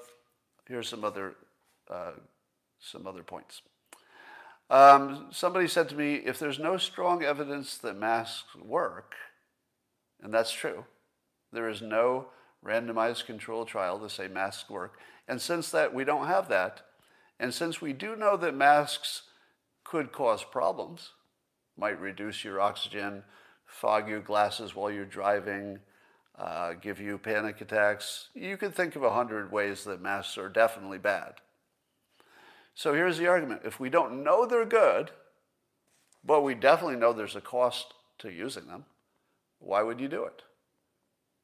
[0.68, 1.36] here's some other,
[1.90, 2.12] uh,
[2.80, 3.62] some other points.
[4.70, 9.16] Um, somebody said to me, if there's no strong evidence that masks work,
[10.22, 10.86] and that's true,
[11.52, 12.28] there is no
[12.66, 15.00] randomized controlled trial to say masks work.
[15.28, 16.82] And since that we don't have that,
[17.40, 19.24] and since we do know that masks
[19.84, 21.12] could cause problems,
[21.78, 23.24] might reduce your oxygen,
[23.66, 25.80] fog your glasses while you're driving,
[26.38, 30.50] uh, give you panic attacks, you could think of a hundred ways that masks are
[30.50, 31.36] definitely bad.
[32.76, 35.12] So here's the argument if we don't know they're good,
[36.24, 38.86] but we definitely know there's a cost to using them,
[39.60, 40.44] why would you do it?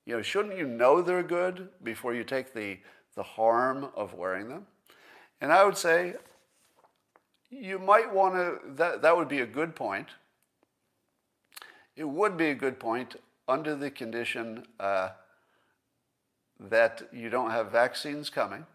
[0.06, 2.80] You know, shouldn't you know they're good before you take the,
[3.16, 4.68] the harm of wearing them?
[5.41, 6.16] And I would say
[7.49, 10.07] you might want to, that, that would be a good point.
[11.95, 13.16] It would be a good point
[13.47, 15.09] under the condition uh,
[16.59, 18.66] that you don't have vaccines coming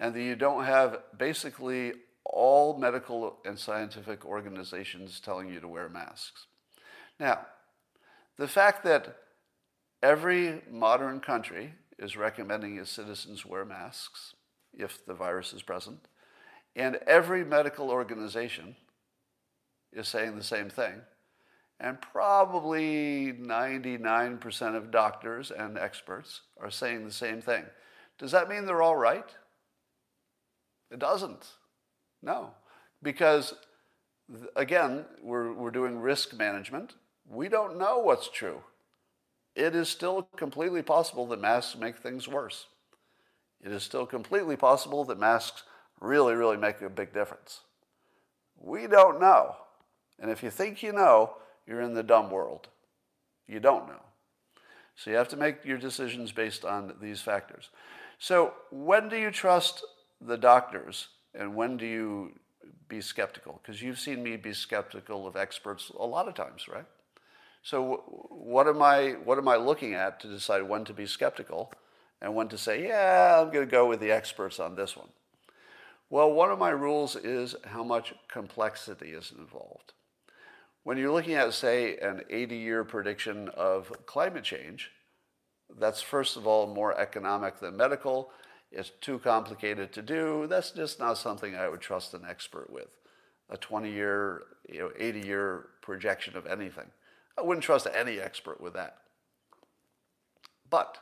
[0.00, 1.92] and that you don't have basically
[2.24, 6.46] all medical and scientific organizations telling you to wear masks.
[7.20, 7.46] Now,
[8.36, 9.16] the fact that
[10.02, 14.34] Every modern country is recommending its citizens wear masks
[14.72, 16.08] if the virus is present,
[16.76, 18.76] and every medical organization
[19.92, 21.00] is saying the same thing.
[21.80, 27.64] And probably 99% of doctors and experts are saying the same thing.
[28.18, 29.28] Does that mean they're all right?
[30.90, 31.46] It doesn't.
[32.20, 32.50] No.
[33.02, 33.54] Because,
[34.56, 36.94] again, we're, we're doing risk management.
[37.28, 38.62] We don't know what's true
[39.54, 42.66] it is still completely possible that masks make things worse.
[43.62, 45.64] It is still completely possible that masks
[46.00, 47.60] really, really make a big difference.
[48.56, 49.56] We don't know.
[50.20, 51.34] And if you think you know,
[51.66, 52.68] you're in the dumb world.
[53.46, 54.02] You don't know.
[54.94, 57.70] So you have to make your decisions based on these factors.
[58.18, 59.84] So when do you trust
[60.20, 62.32] the doctors and when do you
[62.88, 66.86] be skeptical because you've seen me be skeptical of experts a lot of times, right?
[67.62, 71.72] So what am I what am I looking at to decide when to be skeptical
[72.20, 75.08] and when to say, yeah, I'm going to go with the experts on this one?
[76.10, 79.92] Well, one of my rules is how much complexity is involved.
[80.82, 84.90] When you're looking at, say, an 80 year prediction of climate change,
[85.78, 88.30] that's first of all more economic than medical.
[88.72, 90.46] It's too complicated to do.
[90.48, 92.88] That's just not something I would trust an expert with.
[93.50, 96.90] A 20 year, you know, 80 year projection of anything.
[97.38, 98.98] I wouldn't trust any expert with that.
[100.68, 100.98] But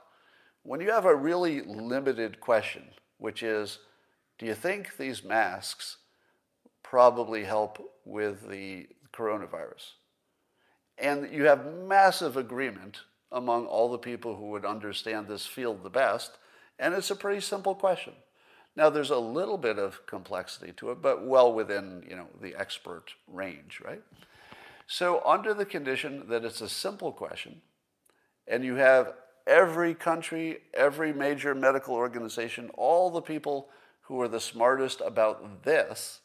[0.62, 2.84] when you have a really limited question,
[3.18, 3.78] which is,
[4.38, 5.96] do you think these masks
[6.82, 9.92] probably help with the coronavirus?
[10.98, 13.00] And you have massive agreement
[13.32, 16.38] among all the people who would understand this field the best,
[16.78, 18.12] and it's a pretty simple question.
[18.76, 22.54] Now there's a little bit of complexity to it, but well within you know the
[22.54, 24.02] expert range, right?
[24.86, 27.60] So under the condition that it's a simple question,
[28.46, 29.14] and you have
[29.46, 33.68] every country, every major medical organization, all the people
[34.02, 36.20] who are the smartest about this,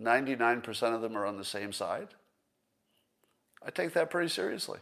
[0.00, 2.08] 99% of them are on the same side.
[3.64, 4.80] I take that pretty seriously,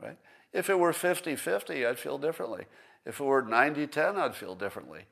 [0.00, 0.16] right?
[0.52, 2.66] If it were 50 50, I'd feel differently.
[3.04, 5.02] If it were 90 10, I'd feel differently.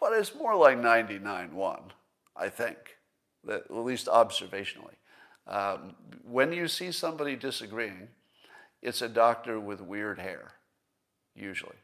[0.00, 1.80] But it's more like 99 1,
[2.36, 2.76] I think,
[3.48, 4.94] at least observationally.
[5.46, 5.94] Um,
[6.24, 8.08] when you see somebody disagreeing,
[8.82, 10.52] it's a doctor with weird hair,
[11.34, 11.76] usually.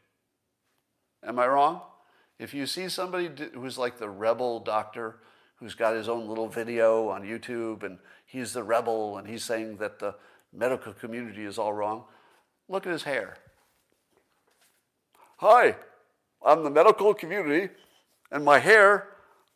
[1.25, 1.81] Am I wrong?
[2.39, 5.19] If you see somebody who's like the rebel doctor
[5.55, 9.77] who's got his own little video on YouTube and he's the rebel and he's saying
[9.77, 10.15] that the
[10.51, 12.03] medical community is all wrong,
[12.67, 13.37] look at his hair.
[15.37, 15.75] Hi,
[16.45, 17.69] I'm the medical community
[18.29, 19.07] and my hair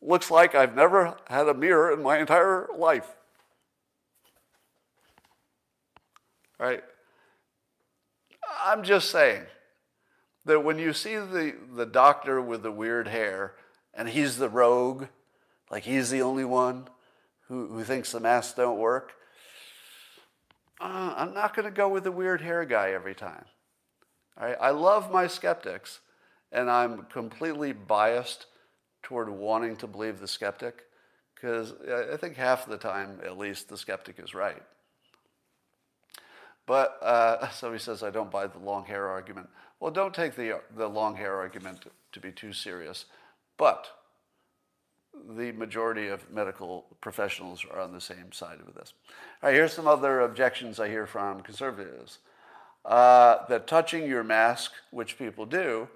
[0.02, 3.17] looks like I've never had a mirror in my entire life.
[6.60, 6.84] Right?
[8.64, 9.44] I'm just saying
[10.46, 13.54] that when you see the, the doctor with the weird hair
[13.94, 15.06] and he's the rogue,
[15.70, 16.88] like he's the only one
[17.48, 19.14] who, who thinks the masks don't work,
[20.80, 23.46] uh, I'm not going to go with the weird hair guy every time.
[24.40, 24.58] All right?
[24.60, 26.00] I love my skeptics,
[26.52, 28.46] and I'm completely biased
[29.04, 30.84] toward wanting to believe the skeptic
[31.34, 31.74] because
[32.14, 34.62] I think half the time, at least, the skeptic is right.
[36.68, 39.50] But uh, somebody says, I don't buy the long hair argument.
[39.80, 43.06] Well, don't take the, the long hair argument to be too serious.
[43.58, 43.88] But
[45.36, 48.94] the majority of medical professionals are on the same side of this.
[49.42, 52.20] All right, here's some other objections I hear from conservatives.
[52.86, 55.88] Uh, that touching your mask, which people do,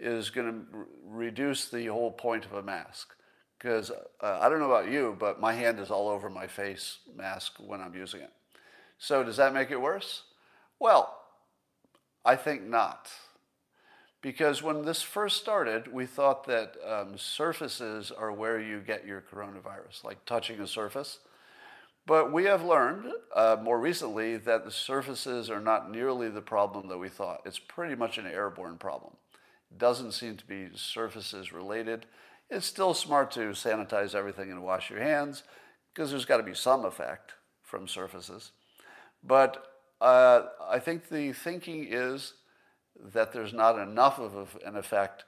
[0.00, 3.14] is going to r- reduce the whole point of a mask.
[3.58, 6.98] Because uh, I don't know about you, but my hand is all over my face
[7.14, 8.32] mask when I'm using it.
[9.02, 10.22] So does that make it worse?
[10.78, 11.12] Well,
[12.24, 13.10] I think not.
[14.20, 19.20] Because when this first started, we thought that um, surfaces are where you get your
[19.20, 21.18] coronavirus, like touching a surface.
[22.06, 26.86] But we have learned uh, more recently that the surfaces are not nearly the problem
[26.86, 27.42] that we thought.
[27.44, 29.14] It's pretty much an airborne problem.
[29.72, 32.06] It doesn't seem to be surfaces related.
[32.48, 35.42] It's still smart to sanitize everything and wash your hands
[35.92, 37.32] because there's got to be some effect
[37.64, 38.52] from surfaces.
[39.24, 39.66] But
[40.00, 42.34] uh, I think the thinking is
[43.12, 45.24] that there's not enough of an effect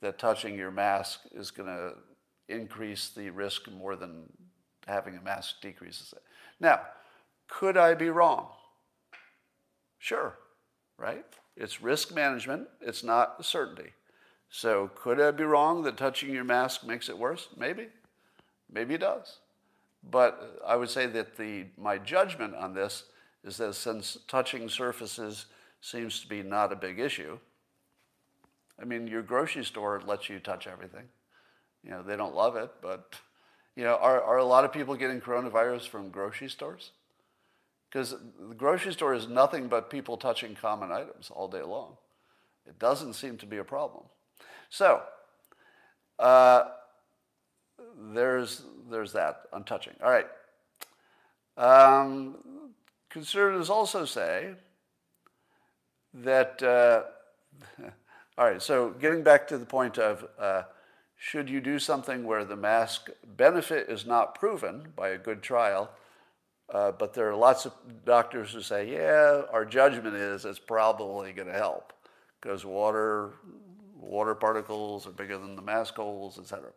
[0.00, 1.94] that touching your mask is going to
[2.48, 4.24] increase the risk more than
[4.86, 6.22] having a mask decreases it.
[6.58, 6.80] Now,
[7.48, 8.48] could I be wrong?
[9.98, 10.38] Sure,
[10.96, 11.24] right?
[11.56, 13.92] It's risk management, it's not certainty.
[14.48, 17.48] So, could I be wrong that touching your mask makes it worse?
[17.56, 17.88] Maybe.
[18.72, 19.38] Maybe it does.
[20.08, 23.04] But I would say that the, my judgment on this
[23.44, 25.46] is that since touching surfaces
[25.80, 27.38] seems to be not a big issue,
[28.80, 31.04] I mean, your grocery store lets you touch everything.
[31.82, 33.14] You know, they don't love it, but,
[33.76, 36.92] you know, are, are a lot of people getting coronavirus from grocery stores?
[37.90, 38.14] Because
[38.48, 41.96] the grocery store is nothing but people touching common items all day long.
[42.66, 44.04] It doesn't seem to be a problem.
[44.68, 45.02] So,
[46.18, 46.64] uh,
[48.12, 49.94] there's, there's that on touching.
[50.02, 50.26] All right.
[51.56, 52.36] Um,
[53.10, 54.52] Conservatives also say
[56.14, 57.02] that, uh,
[58.38, 60.62] all right, so getting back to the point of uh,
[61.16, 65.90] should you do something where the mask benefit is not proven by a good trial,
[66.72, 67.72] uh, but there are lots of
[68.04, 71.92] doctors who say, yeah, our judgment is it's probably going to help
[72.40, 73.32] because water,
[74.00, 76.70] water particles are bigger than the mask holes, etc.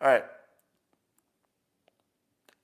[0.00, 0.24] All right.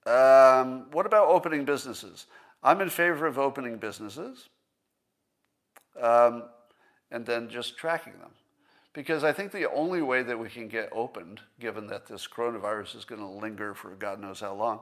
[0.07, 2.27] Um, what about opening businesses?
[2.67, 4.49] I'm in favor of opening businesses
[6.03, 6.43] um,
[7.13, 8.33] and then just tracking them.
[8.93, 12.97] Because I think the only way that we can get opened, given that this coronavirus
[12.97, 14.81] is going to linger for God knows how long,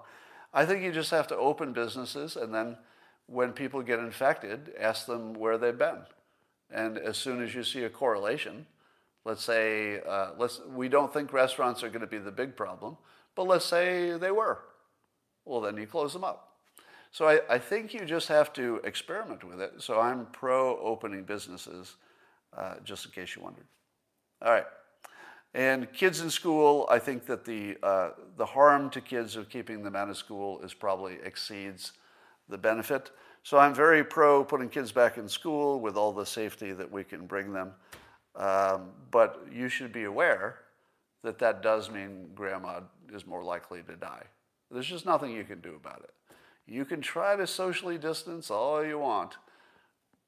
[0.55, 2.78] I think you just have to open businesses and then
[3.26, 6.07] when people get infected, ask them where they've been.
[6.70, 8.64] And as soon as you see a correlation,
[9.26, 12.97] let's say uh, let's, we don't think restaurants are going to be the big problem,
[13.35, 14.61] but let's say they were.
[15.45, 16.53] Well, then you close them up.
[17.14, 19.74] So I, I think you just have to experiment with it.
[19.78, 21.94] So I'm pro opening businesses,
[22.58, 23.66] uh, just in case you wondered.
[24.42, 24.66] All right.
[25.54, 29.84] And kids in school, I think that the, uh, the harm to kids of keeping
[29.84, 31.92] them out of school is probably exceeds
[32.48, 33.12] the benefit.
[33.44, 37.04] So I'm very pro putting kids back in school with all the safety that we
[37.04, 37.74] can bring them.
[38.34, 40.56] Um, but you should be aware
[41.22, 42.80] that that does mean grandma
[43.12, 44.24] is more likely to die.
[44.68, 46.10] There's just nothing you can do about it.
[46.66, 49.36] You can try to socially distance all you want,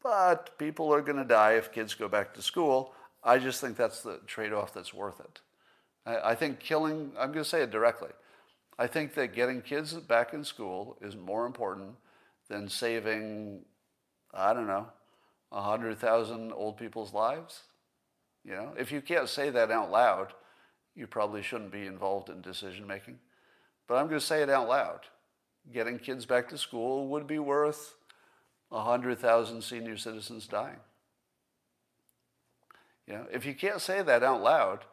[0.03, 2.93] but people are going to die if kids go back to school.
[3.25, 5.41] I just think that's the trade off that's worth it.
[6.05, 8.11] I, I think killing, I'm going to say it directly,
[8.79, 11.97] I think that getting kids back in school is more important
[12.49, 13.65] than saving,
[14.35, 14.87] I don't know,
[15.49, 17.63] 100,000 old people's lives.
[18.45, 20.35] You know, if you can't say that out loud,
[20.95, 23.19] you probably shouldn't be involved in decision making.
[23.89, 25.01] But I'm going to say it out loud.
[25.73, 27.95] Getting kids back to school would be worth
[28.69, 30.81] 100,000 senior citizens dying.
[33.07, 34.85] You know, if you can't say that out loud,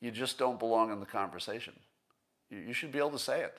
[0.00, 1.74] you just don't belong in the conversation.
[2.50, 3.56] You, should be able to say it.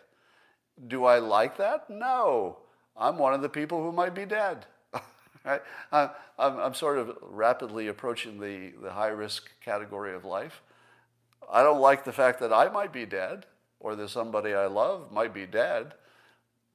[0.88, 1.90] Do I like that?
[1.90, 2.60] No.
[2.96, 4.66] I'm one of the people who might be dead.
[5.44, 5.62] right?
[5.92, 6.10] I'm,
[6.40, 10.62] I'm, sort of rapidly approaching the, the high risk category of life.
[11.52, 13.46] I don't like the fact that I might be dead
[13.80, 15.94] or that somebody I love might be dead.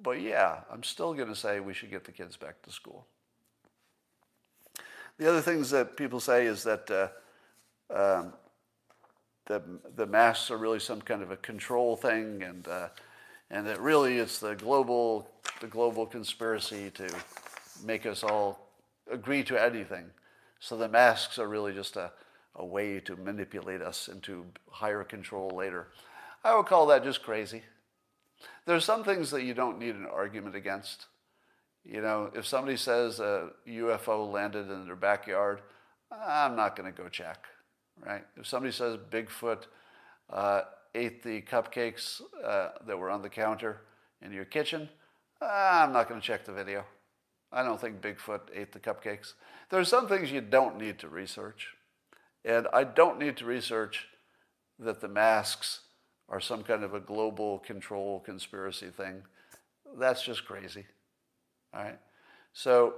[0.03, 3.07] But yeah, I'm still going to say we should get the kids back to school.
[5.18, 7.09] The other things that people say is that uh,
[7.94, 8.32] um,
[9.46, 9.62] the,
[9.94, 12.88] the masks are really some kind of a control thing, and, uh,
[13.50, 15.28] and that really it's the global,
[15.61, 17.09] the global conspiracy to
[17.84, 18.68] make us all
[19.11, 20.07] agree to anything.
[20.59, 22.11] So the masks are really just a,
[22.57, 25.88] a way to manipulate us into higher control later.
[26.42, 27.62] I would call that just crazy.
[28.66, 31.07] There's some things that you don't need an argument against.
[31.84, 35.61] You know, if somebody says a UFO landed in their backyard,
[36.11, 37.47] I'm not going to go check,
[38.05, 38.24] right?
[38.36, 39.66] If somebody says Bigfoot
[40.30, 40.62] uh,
[40.95, 43.80] ate the cupcakes uh, that were on the counter
[44.20, 44.88] in your kitchen,
[45.40, 46.84] I'm not going to check the video.
[47.51, 49.34] I don't think Bigfoot ate the cupcakes.
[49.70, 51.68] There are some things you don't need to research.
[52.45, 54.07] And I don't need to research
[54.78, 55.80] that the masks
[56.33, 59.22] are some kind of a global control conspiracy thing.
[59.99, 60.87] That's just crazy.
[61.74, 61.99] All right.
[62.55, 62.95] So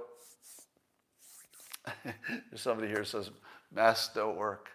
[2.55, 3.29] somebody here says
[3.73, 4.69] masks don't work.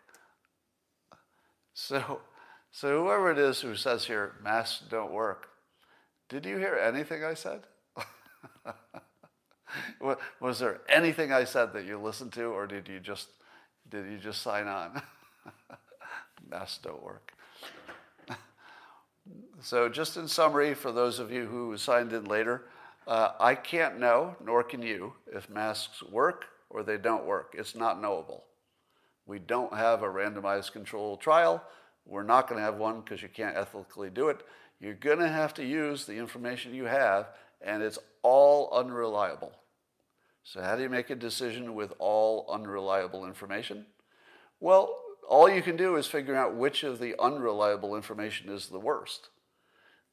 [1.73, 2.21] So,
[2.71, 5.49] so whoever it is who says here masks don't work,
[6.29, 7.63] did you hear anything I said?
[10.41, 13.29] Was there anything I said that you listened to, or did you just
[13.89, 15.01] did you just sign on?
[16.51, 17.33] masks don't work.
[19.63, 22.65] So, just in summary, for those of you who signed in later,
[23.07, 27.55] uh, I can't know, nor can you, if masks work or they don't work.
[27.59, 28.45] It's not knowable.
[29.27, 31.63] We don't have a randomized controlled trial.
[32.07, 34.41] We're not going to have one because you can't ethically do it.
[34.81, 37.29] You're going to have to use the information you have,
[37.61, 39.53] and it's all unreliable.
[40.43, 43.85] So, how do you make a decision with all unreliable information?
[44.59, 44.97] Well,
[45.29, 49.29] all you can do is figure out which of the unreliable information is the worst.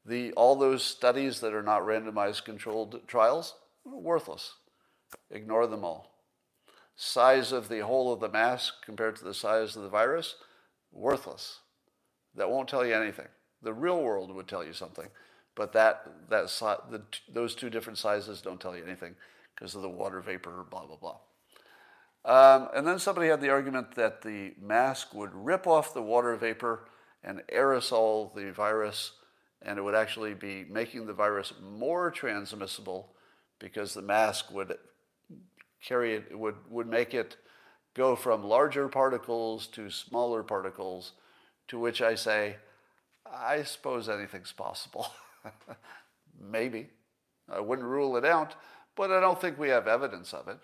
[0.08, 4.54] The, all those studies that are not randomized controlled trials, worthless.
[5.30, 6.14] Ignore them all.
[6.96, 10.36] Size of the hole of the mask compared to the size of the virus,
[10.92, 11.60] worthless.
[12.36, 13.28] That won't tell you anything.
[13.62, 15.08] The real world would tell you something,
[15.56, 16.48] but that, that
[16.90, 17.02] the,
[17.32, 19.16] those two different sizes don't tell you anything
[19.56, 21.18] because of the water vapor, blah, blah, blah.
[22.24, 26.36] Um, and then somebody had the argument that the mask would rip off the water
[26.36, 26.88] vapor
[27.24, 29.14] and aerosol the virus
[29.62, 33.14] and it would actually be making the virus more transmissible
[33.60, 34.76] because the mask would
[35.84, 37.38] carry it, would, would make it
[37.96, 41.14] go from larger particles to smaller particles,
[41.68, 42.58] to which I say,
[43.26, 45.08] I suppose anything's possible.
[46.40, 46.90] Maybe.
[47.50, 48.56] I wouldn't rule it out,
[48.96, 50.60] but I don't think we have evidence of it.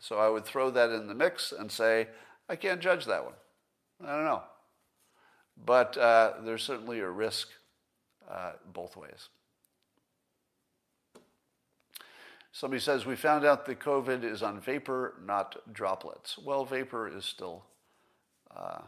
[0.00, 2.08] So I would throw that in the mix and say,
[2.48, 3.34] I can't judge that one.
[4.04, 4.42] I don't know.
[5.64, 7.48] But uh, there's certainly a risk
[8.30, 9.28] uh, both ways.
[12.52, 16.38] Somebody says, we found out that COVID is on vapor, not droplets.
[16.38, 17.64] Well, vapor is still,
[18.54, 18.80] uh,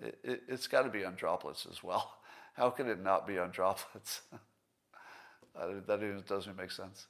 [0.00, 2.14] it, it's got to be on droplets as well.
[2.54, 4.22] How can it not be on droplets?
[5.54, 7.06] that even doesn't make sense.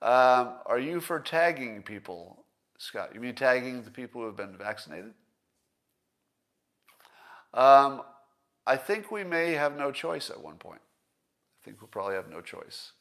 [0.00, 2.44] Um, are you for tagging people,
[2.78, 3.10] Scott?
[3.14, 5.14] You mean tagging the people who have been vaccinated?
[7.52, 8.02] Um,
[8.68, 10.82] I think we may have no choice at one point.
[10.82, 12.92] I think we'll probably have no choice.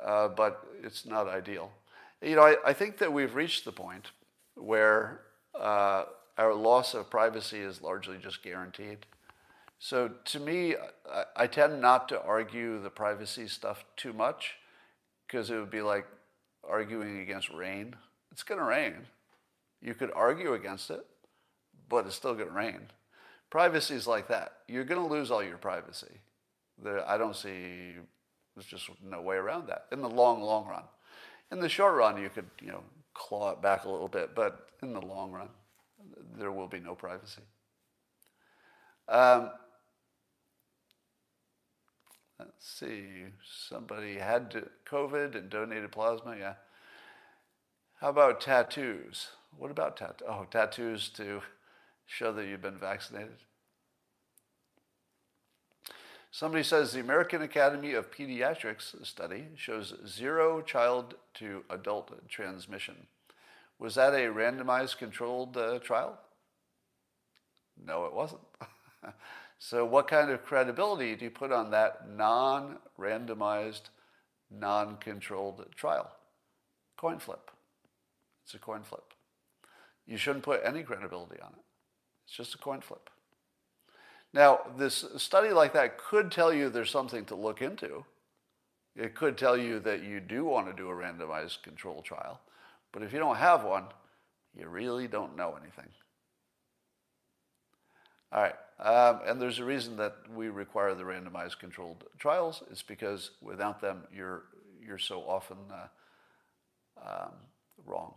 [0.00, 1.72] Uh, but it's not ideal.
[2.22, 4.12] You know, I, I, think that we've reached the point
[4.54, 5.22] where
[5.58, 6.04] uh,
[6.36, 8.98] our loss of privacy is largely just guaranteed.
[9.80, 10.76] So to me,
[11.12, 14.54] I, I tend not to argue the privacy stuff too much
[15.26, 16.06] because it would be like
[16.68, 17.96] arguing against rain.
[18.30, 18.94] It's going to rain.
[19.82, 21.04] You could argue against it,
[21.88, 22.90] but it's still going to rain.
[23.50, 24.52] Privacy is like that.
[24.68, 26.20] You're going to lose all your privacy.
[27.06, 27.94] I don't see,
[28.54, 30.84] there's just no way around that in the long, long run.
[31.50, 32.82] In the short run, you could, you know,
[33.14, 35.48] claw it back a little bit, but in the long run,
[36.38, 37.42] there will be no privacy.
[39.08, 39.50] Um,
[42.38, 43.24] let's see,
[43.68, 46.54] somebody had COVID and donated plasma, yeah.
[48.00, 49.28] How about tattoos?
[49.56, 50.28] What about tattoos?
[50.28, 51.40] Oh, tattoos to
[52.08, 53.36] show that you've been vaccinated.
[56.30, 63.06] Somebody says the American Academy of Pediatrics study shows zero child to adult transmission.
[63.78, 66.18] Was that a randomized controlled uh, trial?
[67.84, 68.40] No, it wasn't.
[69.58, 73.90] so, what kind of credibility do you put on that non randomized,
[74.50, 76.10] non controlled trial?
[76.96, 77.50] Coin flip.
[78.44, 79.14] It's a coin flip.
[80.06, 81.64] You shouldn't put any credibility on it.
[82.28, 83.08] It's just a coin flip.
[84.34, 88.04] Now, this study like that could tell you there's something to look into.
[88.94, 92.40] It could tell you that you do want to do a randomized control trial.
[92.92, 93.84] But if you don't have one,
[94.54, 95.90] you really don't know anything.
[98.30, 98.54] All right.
[98.78, 102.62] Um, and there's a reason that we require the randomized controlled trials.
[102.70, 104.42] It's because without them, you're,
[104.86, 105.86] you're so often uh,
[107.02, 107.32] um,
[107.86, 108.12] wrong.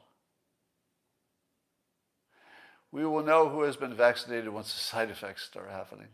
[2.91, 6.07] We will know who has been vaccinated once the side effects start happening.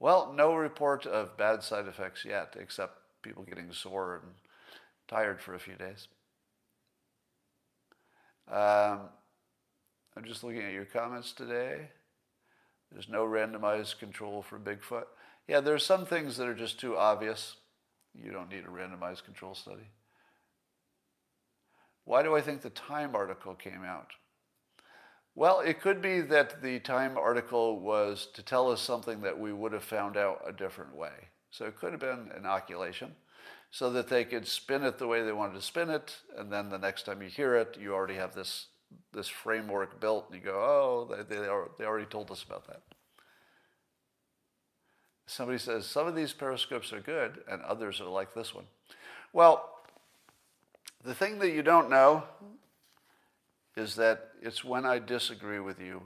[0.00, 4.32] Well, no report of bad side effects yet, except people getting sore and
[5.06, 6.08] tired for a few days.
[8.48, 9.08] Um,
[10.16, 11.88] I'm just looking at your comments today.
[12.90, 15.04] There's no randomized control for Bigfoot.
[15.46, 17.56] Yeah, there's some things that are just too obvious.
[18.14, 19.90] You don't need a randomized control study.
[22.04, 24.12] Why do I think the Time article came out?
[25.38, 29.52] Well, it could be that the Time article was to tell us something that we
[29.52, 31.12] would have found out a different way.
[31.52, 33.14] So it could have been an inoculation
[33.70, 36.16] so that they could spin it the way they wanted to spin it.
[36.36, 38.66] And then the next time you hear it, you already have this,
[39.12, 41.46] this framework built and you go, oh, they, they,
[41.78, 42.82] they already told us about that.
[45.26, 48.66] Somebody says, some of these periscopes are good and others are like this one.
[49.32, 49.70] Well,
[51.04, 52.24] the thing that you don't know
[53.76, 56.02] is that it's when I disagree with you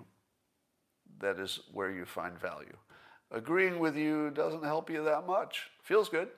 [1.21, 2.77] that is where you find value.
[3.31, 5.71] Agreeing with you doesn't help you that much.
[5.83, 6.29] Feels good.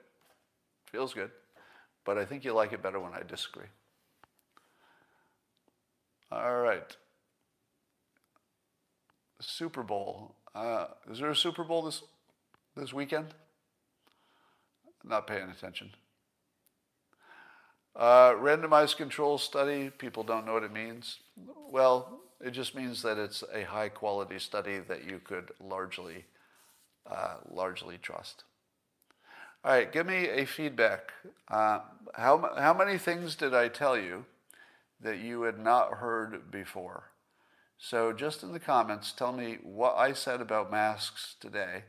[0.86, 1.30] Feels good.
[2.04, 3.66] But I think you like it better when I disagree.
[6.30, 6.96] All right.
[9.40, 10.36] Super Bowl.
[10.54, 12.02] Uh, is there a Super Bowl this
[12.76, 13.34] this weekend?
[15.04, 15.90] not paying attention.
[17.96, 21.20] Uh, randomized control study, people don't know what it means.
[21.70, 26.24] Well, it just means that it's a high quality study that you could largely,
[27.08, 28.44] uh, largely trust.
[29.64, 31.12] All right, give me a feedback.
[31.48, 31.80] Uh,
[32.14, 34.26] how, how many things did I tell you
[35.00, 37.10] that you had not heard before?
[37.78, 41.84] So, just in the comments, tell me what I said about masks today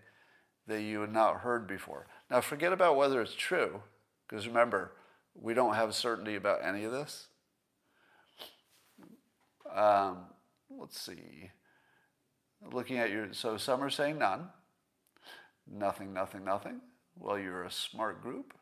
[0.67, 2.07] that you had not heard before.
[2.29, 3.81] Now, forget about whether it's true,
[4.27, 4.91] because remember,
[5.39, 7.27] we don't have certainty about any of this.
[9.73, 10.19] Um,
[10.69, 11.51] let's see.
[12.71, 14.49] Looking at your, so some are saying none.
[15.67, 16.81] Nothing, nothing, nothing.
[17.17, 18.53] Well, you're a smart group.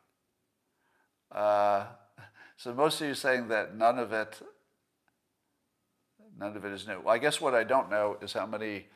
[1.30, 1.86] Uh,
[2.56, 4.40] so most of you saying that none of it,
[6.38, 7.00] none of it is new.
[7.00, 8.86] Well, I guess what I don't know is how many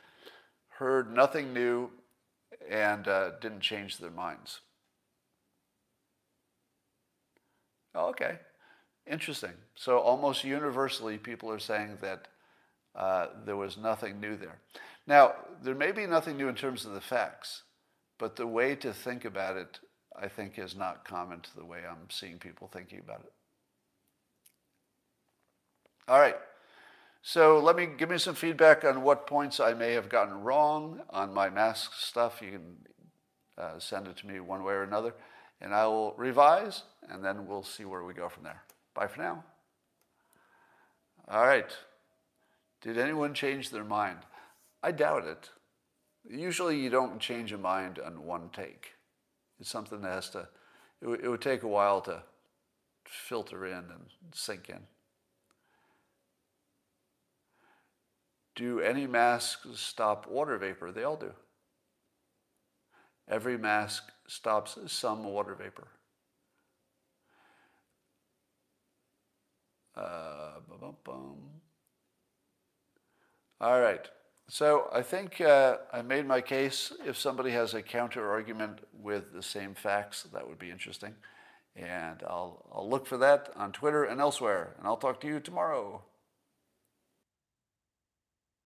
[0.69, 1.91] heard nothing new
[2.71, 4.61] and uh, didn't change their minds.
[7.99, 8.39] Oh, okay.
[9.11, 9.55] Interesting.
[9.75, 12.29] So almost universally, people are saying that
[12.95, 14.61] uh, there was nothing new there.
[15.09, 17.63] Now, there may be nothing new in terms of the facts,
[18.19, 19.81] but the way to think about it,
[20.17, 23.33] I think, is not common to the way I'm seeing people thinking about it.
[26.07, 26.37] All right.
[27.23, 31.01] So let me give me some feedback on what points I may have gotten wrong
[31.11, 32.41] on my mask stuff.
[32.41, 32.77] You can
[33.59, 35.15] uh, send it to me one way or another,
[35.61, 38.63] and I will revise, and then we'll see where we go from there.
[38.95, 39.45] Bye for now.
[41.29, 41.71] All right.
[42.81, 44.19] Did anyone change their mind?
[44.83, 45.51] I doubt it.
[46.29, 48.95] Usually you don't change a mind on one take.
[49.61, 52.23] It's something that has to, it, w- it would take a while to
[53.05, 54.81] filter in and sink in.
[58.55, 60.93] Do any masks stop water vapor?
[60.93, 61.33] They all do.
[63.29, 65.89] Every mask stops some water vapor.
[69.97, 70.39] Uh.
[73.61, 74.09] All right.
[74.49, 76.93] So I think uh, I made my case.
[77.05, 81.15] If somebody has a counter argument with the same facts, that would be interesting.
[81.75, 84.75] And I'll, I'll look for that on Twitter and elsewhere.
[84.79, 86.03] And I'll talk to you tomorrow.